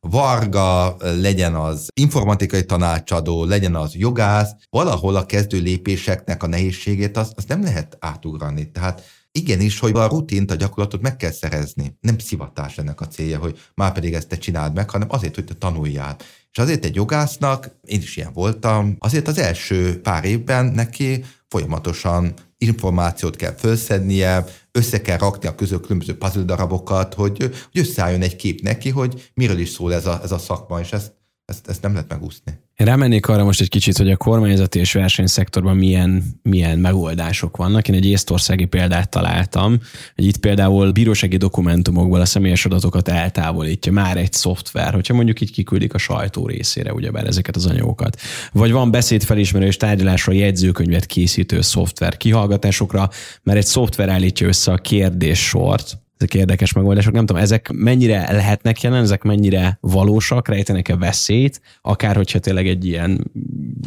[0.00, 7.32] varga, legyen az informatikai tanácsadó, legyen az jogász, valahol a kezdő lépéseknek a nehézségét azt,
[7.36, 8.70] azt nem lehet átugrani.
[8.70, 11.96] Tehát igenis, hogy a rutint, a gyakorlatot meg kell szerezni.
[12.00, 15.44] Nem szivatás ennek a célja, hogy már pedig ezt te csináld meg, hanem azért, hogy
[15.44, 16.16] te tanuljál.
[16.54, 22.34] És azért egy jogásznak, én is ilyen voltam, azért az első pár évben neki folyamatosan
[22.58, 28.36] információt kell felszednie, össze kell rakni a közül különböző puzzle darabokat, hogy, hogy összeálljon egy
[28.36, 31.12] kép neki, hogy miről is szól ez a, ez a szakma, és ezt,
[31.44, 32.63] ezt, ezt nem lehet megúszni.
[32.76, 37.88] Én rámennék arra most egy kicsit, hogy a kormányzati és versenyszektorban milyen, milyen megoldások vannak.
[37.88, 39.78] Én egy észtországi példát találtam,
[40.14, 45.52] hogy itt például bírósági dokumentumokból a személyes adatokat eltávolítja már egy szoftver, hogyha mondjuk így
[45.52, 48.20] kiküldik a sajtó részére, ugyebár ezeket az anyagokat.
[48.52, 53.10] Vagy van beszédfelismerő és tárgyalásra jegyzőkönyvet készítő szoftver kihallgatásokra,
[53.42, 57.12] mert egy szoftver állítja össze a kérdéssort, ezek érdekes megoldások.
[57.12, 62.84] Nem tudom, ezek mennyire lehetnek jelen, ezek mennyire valósak, rejtenek-e veszélyt, akár hogyha tényleg egy
[62.84, 63.30] ilyen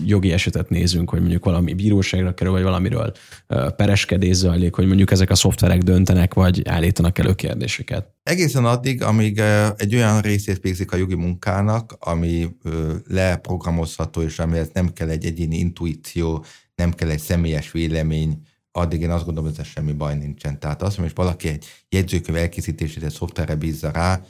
[0.06, 3.12] jogi esetet nézünk, hogy mondjuk valami bíróságra kerül, vagy valamiről
[3.76, 8.15] pereskedés zajlik, hogy mondjuk ezek a szoftverek döntenek, vagy állítanak elő kérdéseket.
[8.23, 9.41] Egészen addig, amíg
[9.78, 12.47] egy olyan részét végzik a jogi munkának, ami
[13.08, 16.45] leprogramozható, és amihez nem kell egy egyéni intuíció,
[16.76, 18.38] nem kell egy személyes vélemény,
[18.78, 20.60] addig én azt gondolom, hogy ez semmi baj nincsen.
[20.60, 24.22] Tehát azt mondom, hogy valaki egy jegyzőkönyv elkészítését egy szoftverre bízza rá,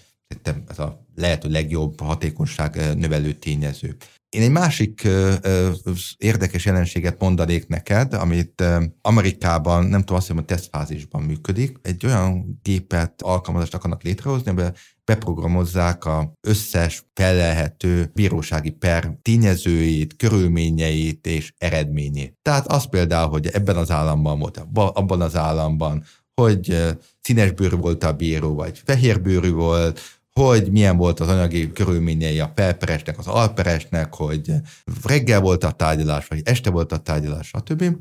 [0.67, 3.95] ez a lehető legjobb hatékonyság növelő tényező.
[4.29, 5.69] Én egy másik ö, ö,
[6.17, 8.63] érdekes jelenséget mondanék neked, amit
[9.01, 11.77] Amerikában, nem tudom, azt hiszem, hogy tesztfázisban működik.
[11.81, 14.75] Egy olyan gépet, alkalmazást akarnak létrehozni, amiben
[15.07, 22.37] beprogramozzák a összes felelhető bírósági per tényezőit, körülményeit és eredményét.
[22.41, 26.03] Tehát az például, hogy ebben az államban volt, abban az államban,
[26.41, 29.99] hogy színesbőrű volt a bíró, vagy fehérbőrű volt,
[30.39, 34.51] hogy milyen volt az anyagi körülményei a felperesnek, az alperesnek, hogy
[35.03, 37.95] reggel volt a tárgyalás, vagy este volt a tárgyalás, stb.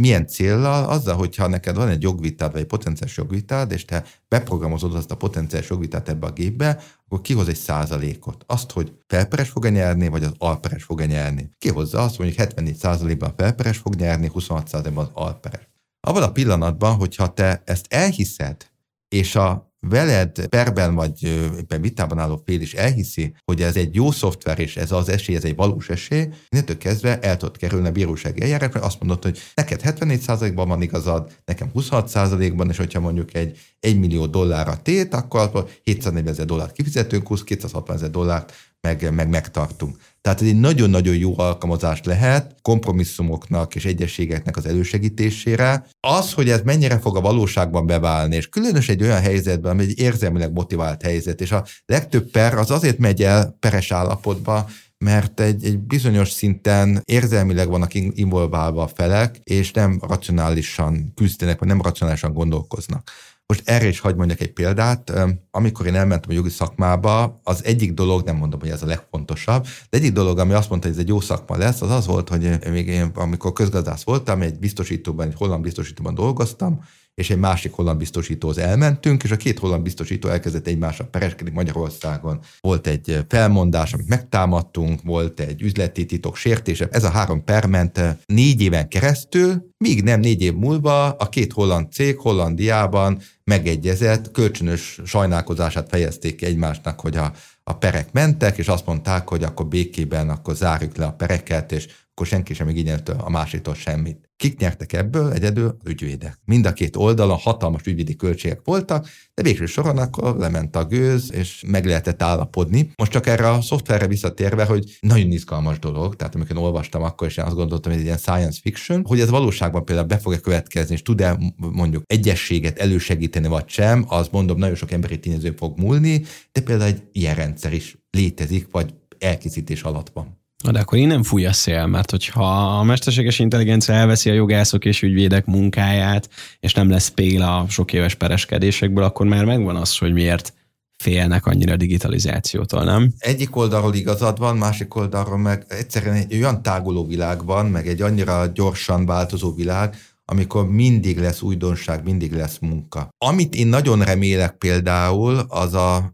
[0.00, 0.88] Milyen céllal?
[0.88, 5.16] Azzal, hogyha neked van egy jogvitád, vagy egy potenciális jogvitád, és te beprogramozod azt a
[5.16, 8.44] potenciális jogvitát ebbe a gépbe, akkor kihoz egy százalékot.
[8.46, 11.50] Azt, hogy felperes fog-e nyerni, vagy az alperes fog-e nyerni.
[11.58, 15.68] Kihozza azt, mondjuk 74 százalékban a felperes fog nyerni, 26 százalékban az alperes.
[16.00, 18.70] Abban a pillanatban, hogyha te ezt elhiszed,
[19.08, 21.22] és a veled perben vagy
[21.58, 25.36] éppen vitában álló fél is elhiszi, hogy ez egy jó szoftver, és ez az esély,
[25.36, 29.22] ez egy valós esély, innentől kezdve el tudod kerülni a bírósági eljárás, mert azt mondod,
[29.22, 34.82] hogy neked 74%-ban van igazad, nekem 26%-ban, és hogyha mondjuk egy 1 millió dollár a
[34.82, 39.96] tét, akkor 740 ezer dollárt kifizetünk, 20 260 ezer dollárt meg, meg megtartunk.
[40.20, 45.86] Tehát ez egy nagyon-nagyon jó alkalmazás lehet kompromisszumoknak és egyességeknek az elősegítésére.
[46.00, 49.98] Az, hogy ez mennyire fog a valóságban beválni, és különös egy olyan helyzetben, ami egy
[49.98, 54.68] érzelmileg motivált helyzet, és a legtöbb per az azért megy el peres állapotba,
[55.04, 61.68] mert egy, egy bizonyos szinten érzelmileg vannak involválva a felek, és nem racionálisan küzdenek, vagy
[61.68, 63.10] nem racionálisan gondolkoznak.
[63.52, 65.12] Most erre is hagy mondjak egy példát.
[65.50, 69.66] Amikor én elmentem a jogi szakmába, az egyik dolog, nem mondom, hogy ez a legfontosabb,
[69.90, 72.28] de egyik dolog, ami azt mondta, hogy ez egy jó szakma lesz, az az volt,
[72.28, 76.80] hogy még én, amikor közgazdász voltam, egy biztosítóban, egy holland biztosítóban dolgoztam,
[77.18, 82.40] és egy másik holland biztosítóhoz elmentünk, és a két holland biztosító elkezdett egymással pereskedni Magyarországon.
[82.60, 86.88] Volt egy felmondás, amit megtámadtunk, volt egy üzleti titok sértése.
[86.90, 91.52] Ez a három per ment négy éven keresztül, míg nem négy év múlva a két
[91.52, 97.32] holland cég Hollandiában megegyezett, kölcsönös sajnálkozását fejezték ki egymásnak, hogy a,
[97.64, 101.88] a perek mentek, és azt mondták, hogy akkor békében akkor zárjuk le a pereket, és
[102.18, 104.28] akkor senki sem igényelte a másiktól semmit.
[104.36, 105.32] Kik nyertek ebből?
[105.32, 106.38] Egyedül az ügyvédek.
[106.44, 111.32] Mind a két oldalon hatalmas ügyvédi költségek voltak, de végső soron akkor lement a gőz,
[111.32, 112.90] és meg lehetett állapodni.
[112.96, 117.26] Most csak erre a szoftverre visszatérve, hogy nagyon izgalmas dolog, tehát amikor én olvastam, akkor
[117.26, 120.38] is én azt gondoltam, hogy ez ilyen science fiction, hogy ez valóságban például be fog-e
[120.38, 125.78] következni, és tud-e mondjuk egyességet elősegíteni, vagy sem, az mondom, nagyon sok emberi tényező fog
[125.78, 130.38] múlni, de például egy ilyen rendszer is létezik, vagy elkészítés alatt van.
[130.64, 135.02] De akkor innen fúj a szél, mert hogyha a mesterséges intelligencia elveszi a jogászok és
[135.02, 136.28] ügyvédek munkáját,
[136.60, 140.54] és nem lesz pél a sok éves pereskedésekből, akkor már megvan az, hogy miért
[140.96, 143.12] félnek annyira digitalizációtól, nem?
[143.18, 148.02] Egyik oldalról igazad van, másik oldalról meg egyszerűen egy olyan táguló világ van, meg egy
[148.02, 153.08] annyira gyorsan változó világ, amikor mindig lesz újdonság, mindig lesz munka.
[153.18, 156.12] Amit én nagyon remélek például, az a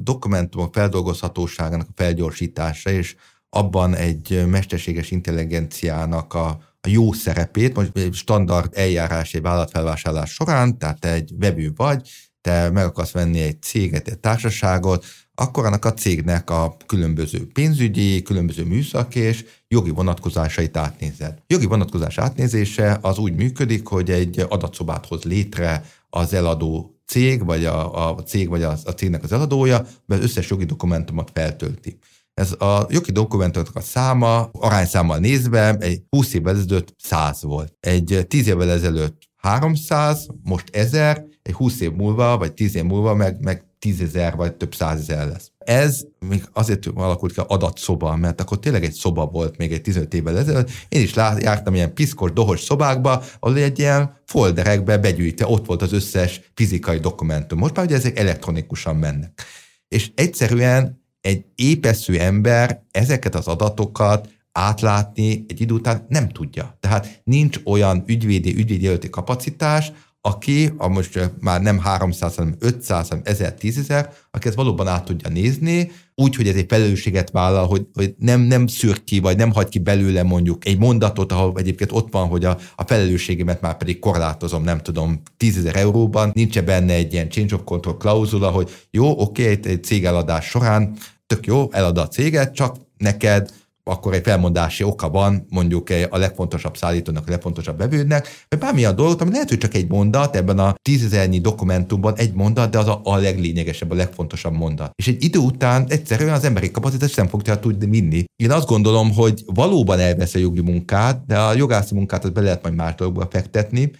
[0.00, 3.14] dokumentumok feldolgozhatóságának a felgyorsítása, és
[3.50, 6.46] abban egy mesterséges intelligenciának a,
[6.80, 12.08] a jó szerepét, most standard eljárás egy vállalatfelvásárlás során, tehát te egy vevő vagy,
[12.40, 18.22] te meg akarsz venni egy céget, egy társaságot, akkor annak a cégnek a különböző pénzügyi,
[18.22, 21.38] különböző műszaki és jogi vonatkozásait átnézed.
[21.46, 27.64] Jogi vonatkozás átnézése az úgy működik, hogy egy adatszobát hoz létre az eladó cég, vagy
[27.64, 31.98] a, a cég, vagy a, a cégnek az eladója, mert összes jogi dokumentumot feltölti.
[32.34, 37.74] Ez a jogi dokumentumok a száma, arányszámmal nézve, egy 20 évvel ezelőtt 100 volt.
[37.80, 43.14] Egy 10 évvel ezelőtt 300, most 1000, egy 20 év múlva, vagy 10 év múlva
[43.14, 45.50] meg, meg 10 ezer, vagy több százezer lesz.
[45.58, 50.14] Ez még azért alakult ki adatszoba, mert akkor tényleg egy szoba volt még egy 15
[50.14, 50.70] évvel ezelőtt.
[50.88, 55.82] Én is lát, jártam ilyen piszkos, dohos szobákba, ahol egy ilyen folderekbe begyűjtve, ott volt
[55.82, 57.58] az összes fizikai dokumentum.
[57.58, 59.42] Most már ugye ezek elektronikusan mennek.
[59.88, 66.76] És egyszerűen egy épeszű ember ezeket az adatokat átlátni egy idő után nem tudja.
[66.80, 73.24] Tehát nincs olyan ügyvédi, ügyvédi kapacitás, aki, a most már nem 300, hanem 500, hanem
[73.26, 73.92] 1000, 10
[74.30, 78.40] aki ezt valóban át tudja nézni, úgy, hogy ez egy felelősséget vállal, hogy, hogy nem,
[78.40, 82.28] nem szűr ki, vagy nem hagy ki belőle mondjuk egy mondatot, ahol egyébként ott van,
[82.28, 87.12] hogy a, a felelősségemet már pedig korlátozom, nem tudom, 10 ezer euróban, nincs benne egy
[87.12, 90.96] ilyen change of control klauzula, hogy jó, oké, egy, egy cégeladás során
[91.26, 93.50] tök jó, elad a céget, csak neked
[93.84, 99.20] akkor egy felmondási oka van mondjuk a legfontosabb szállítónak, a legfontosabb vevődnek, vagy bármilyen dolgot,
[99.20, 103.00] ami lehet, hogy csak egy mondat, ebben a tízezernyi dokumentumban egy mondat, de az a,
[103.04, 104.90] a leglényegesebb, a legfontosabb mondat.
[104.94, 108.24] És egy idő után egyszerűen az emberi kapacitás nem fogja tudni vinni.
[108.36, 112.40] Én azt gondolom, hogy valóban elvesz a jogi munkát, de a jogászi munkát az be
[112.40, 113.90] lehet majd más dolgokba fektetni,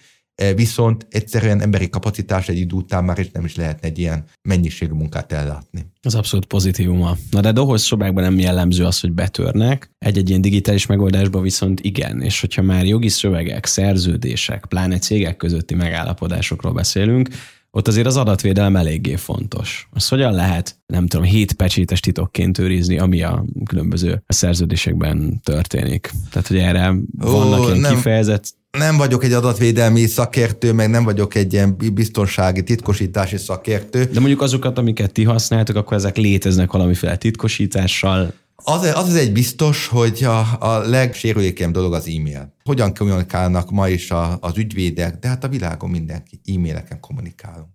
[0.56, 4.92] viszont egyszerűen emberi kapacitás egy idő után már is nem is lehetne egy ilyen mennyiségű
[4.92, 5.86] munkát ellátni.
[6.02, 7.16] Az abszolút pozitívuma.
[7.30, 12.22] Na de dohoz szobákban nem jellemző az, hogy betörnek, egy-egy ilyen digitális megoldásban viszont igen,
[12.22, 17.28] és hogyha már jogi szövegek, szerződések, pláne cégek közötti megállapodásokról beszélünk,
[17.72, 19.88] ott azért az adatvédelem eléggé fontos.
[19.92, 26.10] Az hogyan lehet, nem tudom, hét pecsétes titokként őrizni, ami a különböző szerződésekben történik?
[26.30, 27.94] Tehát, hogy erre vannak Ó, ilyen nem.
[27.94, 34.04] kifejezett nem vagyok egy adatvédelmi szakértő, meg nem vagyok egy ilyen biztonsági, titkosítási szakértő.
[34.04, 38.32] De mondjuk azokat, amiket ti használtok, akkor ezek léteznek valamiféle titkosítással.
[38.64, 42.54] Az, az az egy biztos, hogy a, a legsérülékenyebb dolog az e-mail.
[42.64, 47.68] Hogyan kommunikálnak ma is a, az ügyvédek, de hát a világon mindenki e-maileken kommunikálunk.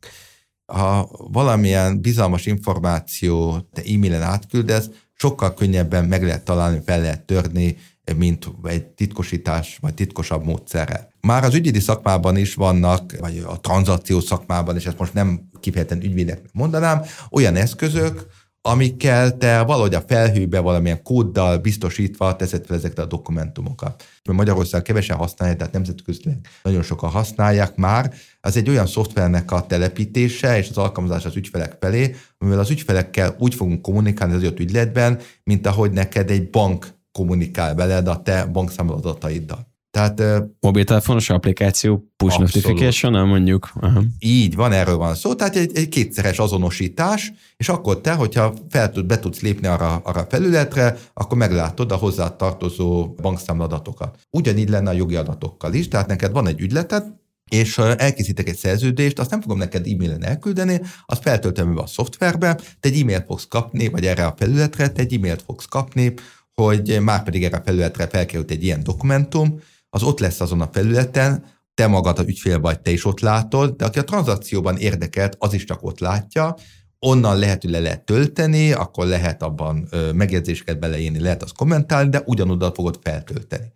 [0.65, 7.77] Ha valamilyen bizalmas információ te e-mailen átküldesz, sokkal könnyebben meg lehet találni, fel lehet törni,
[8.17, 11.13] mint egy titkosítás vagy titkosabb módszerrel.
[11.21, 16.03] Már az ügyvédi szakmában is vannak, vagy a tranzakció szakmában, és ezt most nem kifejezetten
[16.03, 17.01] ügyvédeknek mondanám,
[17.31, 18.27] olyan eszközök,
[18.67, 24.03] amikkel te valahogy a felhőbe valamilyen kóddal biztosítva teszed fel ezeket a dokumentumokat.
[24.31, 28.13] Magyarország kevesen használja, tehát nemzetközileg nagyon sokan használják már.
[28.41, 33.35] Ez egy olyan szoftvernek a telepítése és az alkalmazás az ügyfelek felé, amivel az ügyfelekkel
[33.39, 38.45] úgy fogunk kommunikálni az adott ügyletben, mint ahogy neked egy bank kommunikál veled a te
[38.45, 39.73] bankszámladataiddal.
[39.91, 40.21] Tehát,
[40.59, 42.65] Mobiltelefonos applikáció, push abszolút.
[42.65, 43.69] notification, nem mondjuk.
[43.79, 44.01] Aha.
[44.19, 48.91] Így van, erről van szó, tehát egy, egy kétszeres azonosítás, és akkor te, hogyha fel
[48.91, 54.19] tud, be tudsz lépni arra, arra a felületre, akkor meglátod a hozzá tartozó bankszámladatokat.
[54.29, 57.03] Ugyanígy lenne a jogi adatokkal is, tehát neked van egy ügyleted,
[57.51, 62.55] és elkészítek egy szerződést, azt nem fogom neked e-mailen elküldeni, azt feltöltöm be a szoftverbe,
[62.55, 66.13] te egy e-mailt fogsz kapni, vagy erre a felületre, te egy e-mailt fogsz kapni,
[66.61, 70.69] hogy már pedig erre a felületre felkerült egy ilyen dokumentum, az ott lesz azon a
[70.71, 75.35] felületen, te magad a ügyfél vagy, te is ott látod, de aki a tranzakcióban érdekelt,
[75.39, 76.55] az is csak ott látja,
[76.99, 82.23] onnan lehet, hogy le lehet tölteni, akkor lehet abban megjegyzéseket beleírni, lehet azt kommentálni, de
[82.25, 83.73] ugyanoda fogod feltölteni.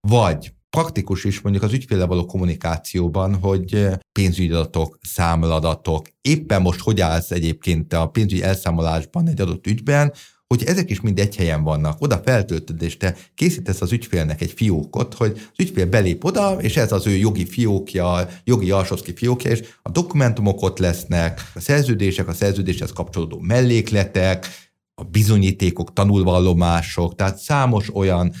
[0.00, 7.00] Vagy praktikus is mondjuk az ügyféle való kommunikációban, hogy pénzügyi adatok, számladatok, éppen most hogy
[7.00, 10.12] állsz egyébként a pénzügyi elszámolásban egy adott ügyben,
[10.52, 14.52] hogy ezek is mind egy helyen vannak, oda feltöltöd, és te készítesz az ügyfélnek egy
[14.52, 19.50] fiókot, hogy az ügyfél belép oda, és ez az ő jogi fiókja, jogi alsoszki fiókja,
[19.50, 24.46] és a dokumentumok ott lesznek, a szerződések, a szerződéshez kapcsolódó mellékletek,
[24.94, 28.32] a bizonyítékok, tanulvallomások, tehát számos olyan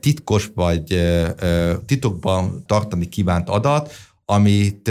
[0.00, 1.00] titkos vagy
[1.86, 3.92] titokban tartani kívánt adat,
[4.28, 4.90] amit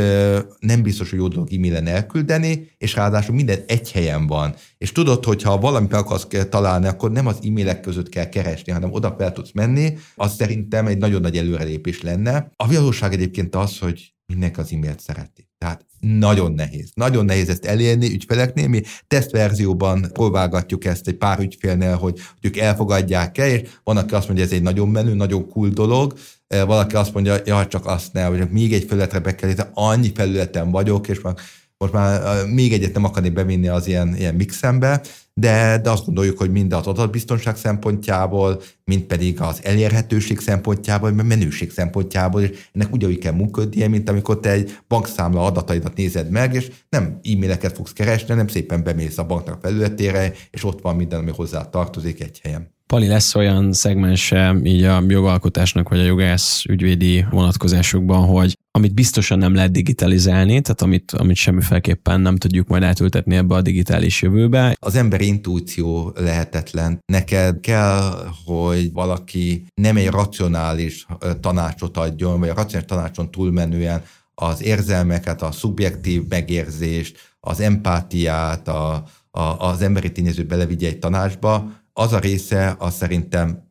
[0.60, 4.56] nem biztos, hogy jó dolog e-mailen elküldeni, és ráadásul minden egy helyen van.
[4.78, 8.72] És tudod, hogy ha valamit meg akarsz találni, akkor nem az e-mailek között kell keresni,
[8.72, 12.52] hanem oda fel tudsz menni, az szerintem egy nagyon nagy előrelépés lenne.
[12.56, 15.50] A valóság egyébként az, hogy mindenki az e-mailt szereti.
[15.58, 16.92] Tehát nagyon nehéz.
[16.94, 18.68] Nagyon nehéz ezt elérni ügyfeleknél.
[18.68, 24.28] Mi tesztverzióban próbálgatjuk ezt egy pár ügyfélnél, hogy, hogy ők elfogadják-e, és van, aki azt
[24.28, 26.14] mondja, ez egy nagyon menő, nagyon cool dolog,
[26.48, 30.72] valaki azt mondja, ja, csak azt ne, hogy még egy felületre be kell, annyi felületen
[30.72, 31.36] vagyok, és már,
[31.78, 35.02] most már még egyet nem akarnék bevinni az ilyen, ilyen mixembe,
[35.34, 41.26] de, de azt gondoljuk, hogy mind az adatbiztonság szempontjából, mind pedig az elérhetőség szempontjából, vagy
[41.26, 46.54] menőség szempontjából, és ennek ugyanúgy kell működnie, mint amikor te egy bankszámla adataidat nézed meg,
[46.54, 51.20] és nem e-maileket fogsz keresni, hanem szépen bemész a banknak felületére, és ott van minden,
[51.20, 52.75] ami hozzá tartozik egy helyen.
[52.88, 59.38] Pali, lesz olyan szegmense így a jogalkotásnak, vagy a jogász ügyvédi vonatkozásokban, hogy amit biztosan
[59.38, 64.76] nem lehet digitalizálni, tehát amit, amit semmiféleképpen nem tudjuk majd átültetni ebbe a digitális jövőbe.
[64.80, 67.00] Az ember intuíció lehetetlen.
[67.06, 71.06] Neked kell, hogy valaki nem egy racionális
[71.40, 74.04] tanácsot adjon, vagy a racionális tanácson túlmenően
[74.36, 81.84] az érzelmeket, a szubjektív megérzést, az empátiát, a, a, az emberi tényezőt belevigye egy tanácsba,
[81.98, 83.64] az a része, az szerintem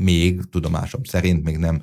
[0.00, 1.82] még, tudomásom szerint még nem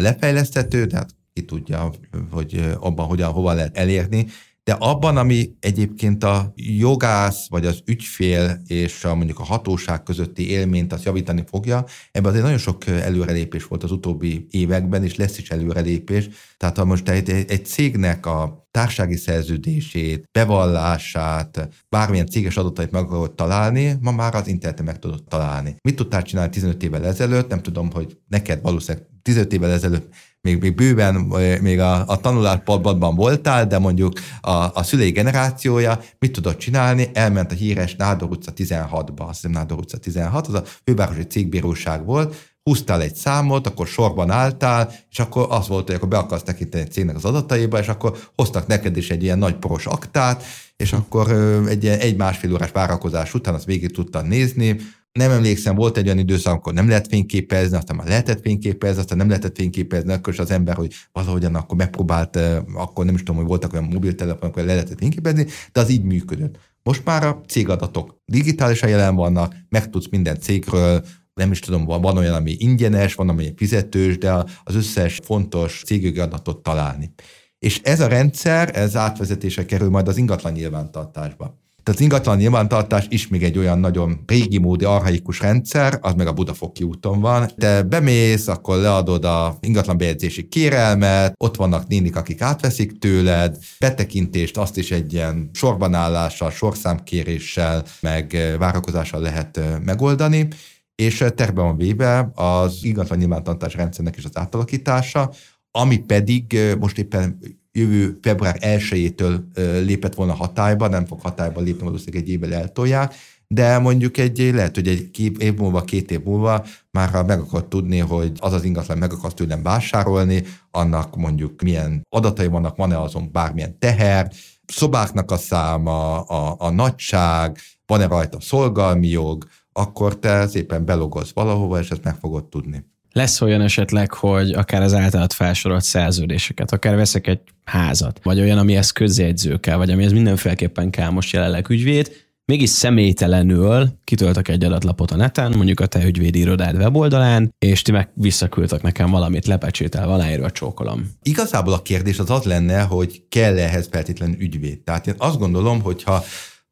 [0.00, 1.90] lefejleszthető, tehát ki tudja,
[2.30, 4.26] hogy abban hogyan, hova lehet elérni,
[4.64, 10.50] de abban, ami egyébként a jogász, vagy az ügyfél és a, mondjuk a hatóság közötti
[10.50, 15.38] élményt azt javítani fogja, ebben azért nagyon sok előrelépés volt az utóbbi években, és lesz
[15.38, 16.28] is előrelépés.
[16.56, 23.34] Tehát ha most egy, egy cégnek a társági szerződését, bevallását, bármilyen céges adatait meg akarod
[23.34, 25.76] találni, ma már az interneten meg tudod találni.
[25.82, 27.48] Mit tudtál csinálni 15 évvel ezelőtt?
[27.48, 31.14] Nem tudom, hogy neked valószínűleg 15 évvel ezelőtt még, még bőven,
[31.60, 37.10] még a, a tanuláspadban voltál, de mondjuk a, a szülei generációja mit tudott csinálni?
[37.12, 42.04] Elment a híres Nádor utca 16-ba, azt hiszem Nádor utca 16, az a fővárosi cégbíróság
[42.04, 46.42] volt, húztál egy számot, akkor sorban álltál, és akkor az volt, hogy akkor be akarsz
[46.42, 50.42] tekinteni egy cégnek az adataiba, és akkor hoztak neked is egy ilyen nagy poros aktát,
[50.76, 51.30] és akkor
[51.68, 54.76] egy egy-másfél órás várakozás után azt végig tudtad nézni,
[55.12, 59.18] nem emlékszem, volt egy olyan időszak, amikor nem lehet fényképezni, aztán már lehetett fényképezni, aztán
[59.18, 62.38] nem lehetett fényképezni, akkor is az ember, hogy valahogyan akkor megpróbált,
[62.74, 66.02] akkor nem is tudom, hogy voltak olyan mobiltelefonok, hogy le lehetett fényképezni, de az így
[66.02, 66.58] működött.
[66.82, 71.04] Most már a cégadatok digitálisan jelen vannak, megtudsz minden cégről,
[71.34, 74.32] nem is tudom, van olyan, ami ingyenes, van, ami fizetős, de
[74.64, 77.14] az összes fontos cégjogi adatot találni.
[77.58, 81.62] És ez a rendszer, ez átvezetése kerül majd az ingatlan nyilvántartásba.
[81.84, 86.26] Tehát az ingatlan nyilvántartás is még egy olyan nagyon régi módi, arhaikus rendszer, az meg
[86.26, 87.50] a Budafoki úton van.
[87.56, 94.56] Te bemész, akkor leadod a ingatlan bejegyzési kérelmet, ott vannak nénik, akik átveszik tőled, betekintést
[94.56, 100.48] azt is egy ilyen sorbanállással, sorszámkéréssel, meg várakozással lehet megoldani
[100.94, 105.30] és terve van véve az ingatlan nyilvántartás rendszernek is az átalakítása,
[105.70, 107.38] ami pedig most éppen
[107.72, 109.40] jövő február 1-től
[109.84, 113.14] lépett volna hatályba, nem fog hatályba lépni, valószínűleg egy évvel eltolják,
[113.46, 117.98] de mondjuk egy, lehet, hogy egy év múlva, két év múlva már meg akar tudni,
[117.98, 123.28] hogy az az ingatlan meg akar tőlem vásárolni, annak mondjuk milyen adatai vannak, van-e azon
[123.32, 124.32] bármilyen teher,
[124.66, 129.46] szobáknak a száma, a, a nagyság, van-e rajta szolgalmi jog,
[129.76, 132.84] akkor te szépen belogolsz valahova, és ezt meg fogod tudni.
[133.12, 138.58] Lesz olyan esetleg, hogy akár az általad felsorolt szerződéseket, akár veszek egy házat, vagy olyan,
[138.58, 142.10] amihez közjegyző kell, vagy amihez mindenféleképpen kell most jelenleg ügyvéd,
[142.46, 147.92] mégis személytelenül kitöltök egy adatlapot a neten, mondjuk a te ügyvédi irodád weboldalán, és ti
[147.92, 151.10] meg visszaküldtek nekem valamit, lepecsétel, aláírva csókolom.
[151.22, 154.80] Igazából a kérdés az az lenne, hogy kell ehhez feltétlenül ügyvéd.
[154.80, 156.24] Tehát én azt gondolom, hogyha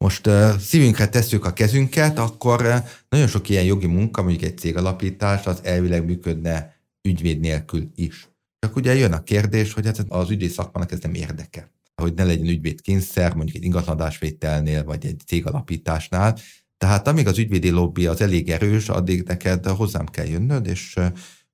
[0.02, 0.28] most
[0.58, 6.04] szívünkre tesszük a kezünket, akkor nagyon sok ilyen jogi munka, mondjuk egy cégalapítás, az elvileg
[6.04, 6.76] működne
[7.08, 8.28] ügyvéd nélkül is.
[8.58, 11.70] Csak ugye jön a kérdés, hogy hát az ügyvéd szakmának ez nem érdeke.
[12.02, 16.38] Hogy ne legyen ügyvéd kényszer, mondjuk egy ingatlanadásvételnél, vagy egy cégalapításnál.
[16.76, 20.98] Tehát amíg az ügyvédi lobby az elég erős, addig neked hozzám kell jönnöd, és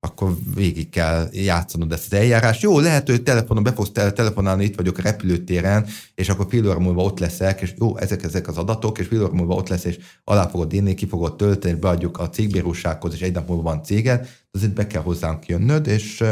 [0.01, 2.63] akkor végig kell játszanod ezt az eljárást.
[2.63, 6.79] Jó, lehet, hogy telefonon be fogsz telefonálni, itt vagyok a repülőtéren, és akkor fél óra
[6.79, 9.85] múlva ott leszek, és jó, ezek, ezek az adatok, és fél óra múlva ott lesz,
[9.85, 13.83] és alá fogod írni, ki fogod tölteni, beadjuk a cégbírósághoz, és egy nap múlva van
[13.83, 16.25] céged, azért be kell hozzánk jönnöd, és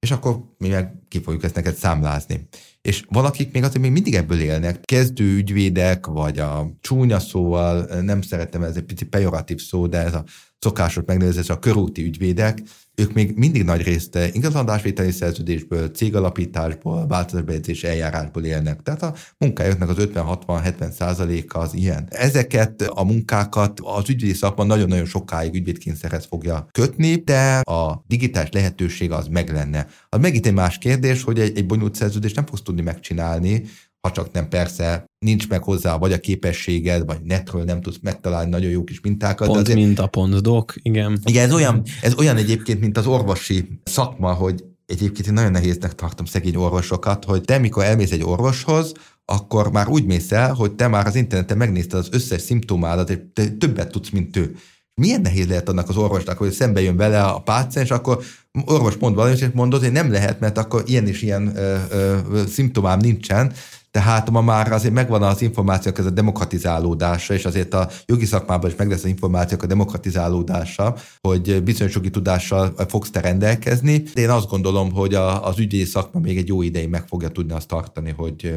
[0.00, 2.48] és akkor mi meg ki fogjuk ezt neked számlázni.
[2.82, 4.80] És valakik még azért még mindig ebből élnek.
[4.80, 10.14] Kezdő ügyvédek, vagy a csúnya szóval, nem szeretem, ez egy picit pejoratív szó, de ez
[10.14, 10.24] a
[10.60, 12.62] szokásos megnevezés, a körúti ügyvédek,
[12.94, 18.82] ők még mindig nagy részt ingatlanadásvételi szerződésből, cégalapításból, változatbejegyzés eljárásból élnek.
[18.82, 22.06] Tehát a munkájuknak az 50-60-70 százaléka az ilyen.
[22.10, 29.10] Ezeket a munkákat az ügyvédi szakma nagyon-nagyon sokáig ügyvédkényszerhez fogja kötni, de a digitális lehetőség
[29.10, 29.86] az meg lenne.
[30.08, 33.62] Az megint egy más kérdés, hogy egy, egy bonyolult szerződést nem fogsz tudni megcsinálni,
[34.00, 38.50] ha csak nem persze nincs meg hozzá vagy a képességed, vagy netről nem tudsz megtalálni
[38.50, 39.46] nagyon jó kis mintákat.
[39.46, 41.20] Pont azért, mint a pontdok, igen.
[41.24, 45.94] Igen, ez olyan, ez olyan egyébként, mint az orvosi szakma, hogy egyébként én nagyon nehéznek
[45.94, 48.92] tartom szegény orvosokat, hogy te mikor elmész egy orvoshoz,
[49.24, 53.18] akkor már úgy mész el, hogy te már az interneten megnézted az összes szimptomádat, és
[53.32, 54.56] te többet tudsz, mint ő.
[54.94, 58.22] Milyen nehéz lehet annak az orvosnak, hogy szembe jön vele a páciens, akkor
[58.64, 62.46] orvos mond valamit, és mondod, hogy nem lehet, mert akkor ilyen és ilyen ö, ö,
[62.46, 63.52] szimptomám nincsen,
[63.90, 68.70] tehát ma már azért megvan az információk, ez a demokratizálódása, és azért a jogi szakmában
[68.70, 73.98] is meg lesz az információk a demokratizálódása, hogy bizonyos jogi tudással fogsz te rendelkezni.
[74.14, 77.28] De én azt gondolom, hogy a, az ügyi szakma még egy jó ideig meg fogja
[77.28, 78.54] tudni azt tartani, hogy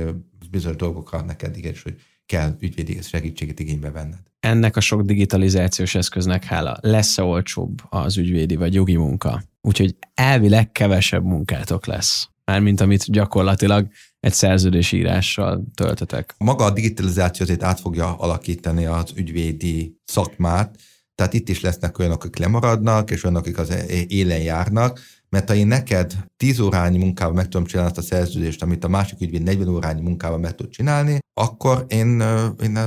[0.51, 4.19] bizonyos dolgokra neked igenis, hogy kell ügyvédi segítséget igénybe venned.
[4.39, 9.43] Ennek a sok digitalizációs eszköznek hála lesz-e olcsóbb az ügyvédi vagy jogi munka?
[9.61, 12.29] Úgyhogy elvileg kevesebb munkátok lesz.
[12.45, 13.87] Mármint amit gyakorlatilag
[14.23, 16.35] egy szerződésírással töltetek.
[16.37, 20.75] Maga a digitalizáció azért át fogja alakítani az ügyvédi szakmát,
[21.15, 23.73] tehát itt is lesznek olyanok, akik lemaradnak, és olyanok, akik az
[24.07, 24.99] élen járnak,
[25.33, 28.87] mert ha én neked 10 órányi munkával meg tudom csinálni azt a szerződést, amit a
[28.87, 32.23] másik ügyvéd 40 órányi munkával meg tud csinálni, akkor én,
[32.63, 32.79] én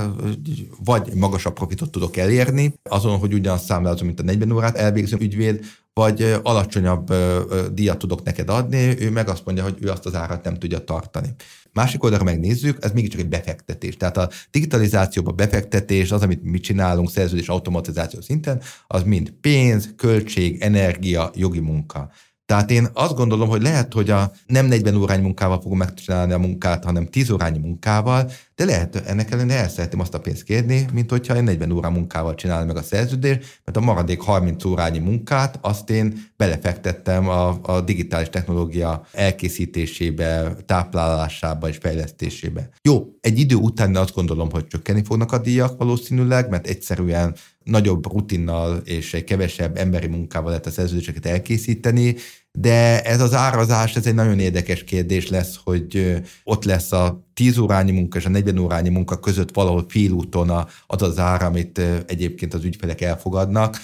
[0.83, 5.65] vagy magasabb profitot tudok elérni, azon, hogy ugyanazt számlázom, mint a 40 órát elvégző ügyvéd,
[5.93, 7.13] vagy alacsonyabb
[7.71, 10.83] díjat tudok neked adni, ő meg azt mondja, hogy ő azt az árat nem tudja
[10.83, 11.35] tartani.
[11.73, 13.97] Másik oldalra megnézzük, ez mégiscsak egy befektetés.
[13.97, 20.61] Tehát a digitalizációban befektetés, az, amit mi csinálunk szerződés automatizáció szinten, az mind pénz, költség,
[20.61, 22.11] energia, jogi munka.
[22.47, 26.37] Tehát én azt gondolom, hogy lehet, hogy a nem 40 órányi munkával fogom megcsinálni a
[26.37, 30.85] munkát, hanem 10 órányi munkával, de lehet ennek ellenére el szeretném azt a pénzt kérni,
[30.93, 34.99] mint hogyha én 40 óra munkával csinálom meg a szerződést, mert a maradék 30 órányi
[34.99, 42.69] munkát azt én belefektettem a, a digitális technológia elkészítésébe, táplálásába és fejlesztésébe.
[42.81, 47.35] Jó, egy idő után azt gondolom, hogy csökkenni fognak a díjak valószínűleg, mert egyszerűen
[47.67, 52.15] nagyobb rutinnal és egy kevesebb emberi munkával lehet a szerződéseket elkészíteni,
[52.51, 57.57] de ez az árazás, ez egy nagyon érdekes kérdés lesz, hogy ott lesz a 10
[57.57, 60.49] órányi munka és a 40 órányi munka között valahol félúton
[60.87, 63.77] az az ár, amit egyébként az ügyfelek elfogadnak.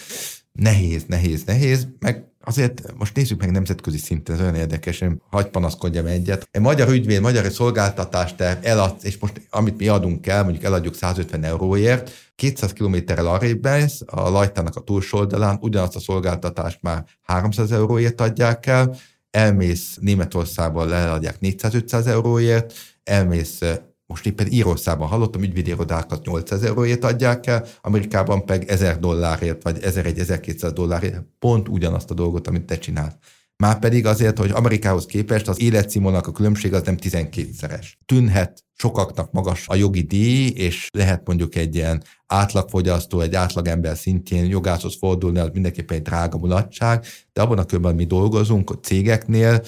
[0.52, 6.06] Nehéz, nehéz, nehéz, meg Azért most nézzük meg nemzetközi szinten, ez olyan érdekes, hagy panaszkodjam
[6.06, 6.48] egyet.
[6.52, 11.44] Egy magyar ügyvéd, magyar szolgáltatást eladsz, és most amit mi adunk el, mondjuk eladjuk 150
[11.44, 17.72] euróért, 200 kilométerrel arrébb lesz, a lajtának a túlsó oldalán ugyanazt a szolgáltatást már 300
[17.72, 18.96] euróért adják el,
[19.32, 22.74] elmész Németországban leadják 400-500 euróért,
[23.04, 23.60] elmész
[24.06, 29.78] most éppen Írországban hallottam, ügyvédi irodákat 800 euróért adják el, Amerikában pedig 1000 dollárért, vagy
[29.82, 33.16] 1001-1200 dollárért, pont ugyanazt a dolgot, amit te csinálsz.
[33.58, 37.86] Már pedig azért, hogy Amerikához képest az életszínvonalak a különbség az nem 12-szeres.
[38.06, 44.46] Tűnhet sokaknak magas a jogi díj, és lehet mondjuk egy ilyen átlagfogyasztó, egy átlagember szintjén
[44.46, 49.62] jogászhoz fordulni, az mindenképpen egy drága mulatság, de abban a körben mi dolgozunk a cégeknél,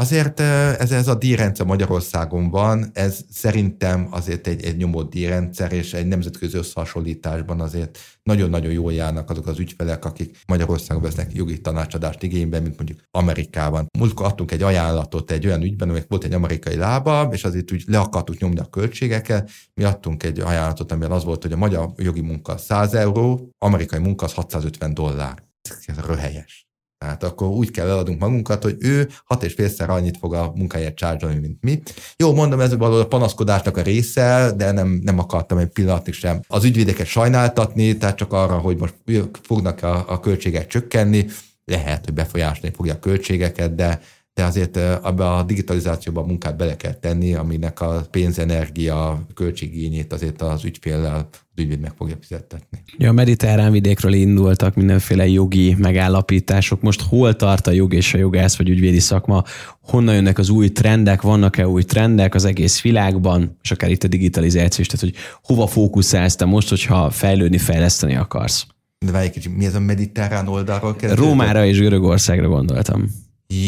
[0.00, 5.94] Azért ez, ez a díjrendszer Magyarországon van, ez szerintem azért egy, egy nyomott díjrendszer, és
[5.94, 12.22] egy nemzetközi összehasonlításban azért nagyon-nagyon jól járnak azok az ügyfelek, akik Magyarországon vesznek jogi tanácsadást
[12.22, 13.86] igénybe, mint mondjuk Amerikában.
[13.98, 17.84] Múltkor adtunk egy ajánlatot egy olyan ügyben, amelyek volt egy amerikai lába, és azért úgy
[17.86, 19.50] le akartuk nyomni a költségeket.
[19.74, 24.00] Mi adtunk egy ajánlatot, amiben az volt, hogy a magyar jogi munka 100 euró, amerikai
[24.00, 25.42] munka az 650 dollár.
[25.86, 26.67] Ez röhelyes.
[26.98, 30.94] Tehát akkor úgy kell eladunk magunkat, hogy ő hat és félszer annyit fog a munkáját
[30.94, 31.82] csárgyalni, mint mi.
[32.16, 36.40] Jó, mondom, ez való a panaszkodásnak a része, de nem, nem akartam egy pillanatig sem
[36.48, 38.94] az ügyvédeket sajnáltatni, tehát csak arra, hogy most
[39.42, 41.26] fognak a, a költségek csökkenni,
[41.64, 44.00] lehet, hogy befolyásolni fogja a költségeket, de
[44.38, 50.64] de azért abba a digitalizációban munkát bele kell tenni, aminek a pénzenergia költségényét azért az
[50.64, 51.28] ügyféllel
[51.58, 52.82] ügyvéd meg fogja fizettetni.
[52.98, 56.80] Ja, a mediterrán vidékről indultak mindenféle jogi megállapítások.
[56.80, 59.44] Most hol tart a jog és a jogász vagy ügyvédi szakma?
[59.80, 61.22] Honnan jönnek az új trendek?
[61.22, 63.56] Vannak-e új trendek az egész világban?
[63.62, 68.16] És akár itt a digitalizáció is, tehát hogy hova fókuszálsz te most, hogyha fejlődni, fejleszteni
[68.16, 68.66] akarsz?
[69.06, 71.24] De várj kicsit, mi ez a mediterrán oldalról kezdődött?
[71.24, 73.04] Rómára és Görögországra gondoltam.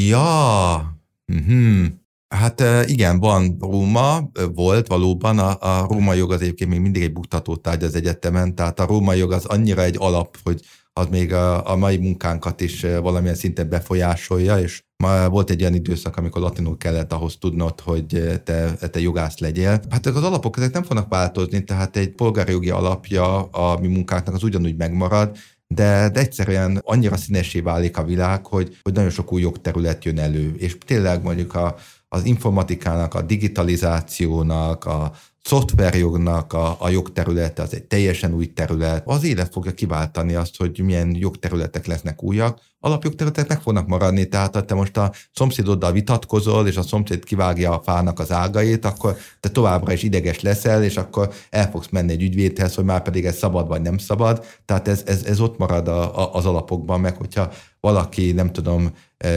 [0.08, 1.86] Ja, uh-huh.
[2.34, 7.12] Hát igen, van Róma, volt valóban, a, a római jog az egyébként még mindig egy
[7.12, 10.60] buktató tárgy az egyetemen, tehát a római jog az annyira egy alap, hogy
[10.92, 15.74] az még a, a mai munkánkat is valamilyen szinten befolyásolja, és ma volt egy olyan
[15.74, 19.80] időszak, amikor latinul kellett ahhoz tudnod, hogy te, te jogász legyél.
[19.90, 24.34] Hát az alapok ezek nem fognak változni, tehát egy polgári jogi alapja a mi munkáknak
[24.34, 29.32] az ugyanúgy megmarad, de, de egyszerűen annyira színesé válik a világ, hogy, hogy nagyon sok
[29.32, 30.54] új jogterület jön elő.
[30.58, 31.76] És tényleg mondjuk a,
[32.12, 35.12] az informatikának, a digitalizációnak, a
[35.44, 39.02] szoftverjognak a, a jogterülete az egy teljesen új terület.
[39.06, 42.60] Az élet fogja kiváltani azt, hogy milyen jogterületek lesznek újak.
[42.80, 47.72] Alapjogterületek meg fognak maradni, tehát ha te most a szomszédoddal vitatkozol, és a szomszéd kivágja
[47.72, 52.12] a fának az ágait, akkor te továbbra is ideges leszel, és akkor el fogsz menni
[52.12, 54.44] egy ügyvédhez, hogy már pedig ez szabad vagy nem szabad.
[54.64, 58.92] Tehát ez, ez, ez ott marad a, a, az alapokban, meg hogyha valaki, nem tudom,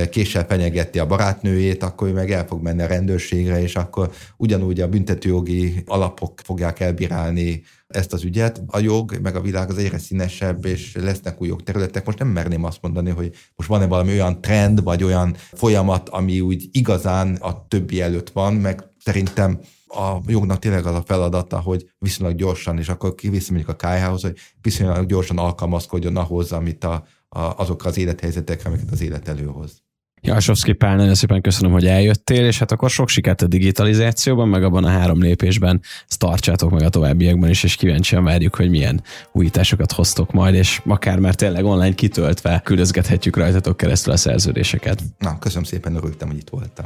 [0.09, 4.81] késsel fenyegeti a barátnőjét, akkor ő meg el fog menni a rendőrségre, és akkor ugyanúgy
[4.81, 8.61] a büntetőjogi alapok fogják elbírálni ezt az ügyet.
[8.67, 12.05] A jog, meg a világ az egyre színesebb, és lesznek új jogterületek.
[12.05, 16.39] Most nem merném azt mondani, hogy most van-e valami olyan trend, vagy olyan folyamat, ami
[16.39, 21.89] úgy igazán a többi előtt van, meg szerintem a jognak tényleg az a feladata, hogy
[21.99, 27.53] viszonylag gyorsan, és akkor mondjuk a KH-hoz, hogy viszonylag gyorsan alkalmazkodjon ahhoz, amit a, a,
[27.57, 29.81] azokra az élethelyzetekre, amiket az élet előhoz.
[30.25, 34.63] Jasovszki Pál, nagyon szépen köszönöm, hogy eljöttél, és hát akkor sok sikert a digitalizációban, meg
[34.63, 39.03] abban a három lépésben ezt tartsátok meg a továbbiakban is, és kíváncsian várjuk, hogy milyen
[39.31, 45.03] újításokat hoztok majd, és akár már tényleg online kitöltve küldözgethetjük rajtatok keresztül a szerződéseket.
[45.17, 46.85] Na, köszönöm szépen, örültem, hogy itt voltam.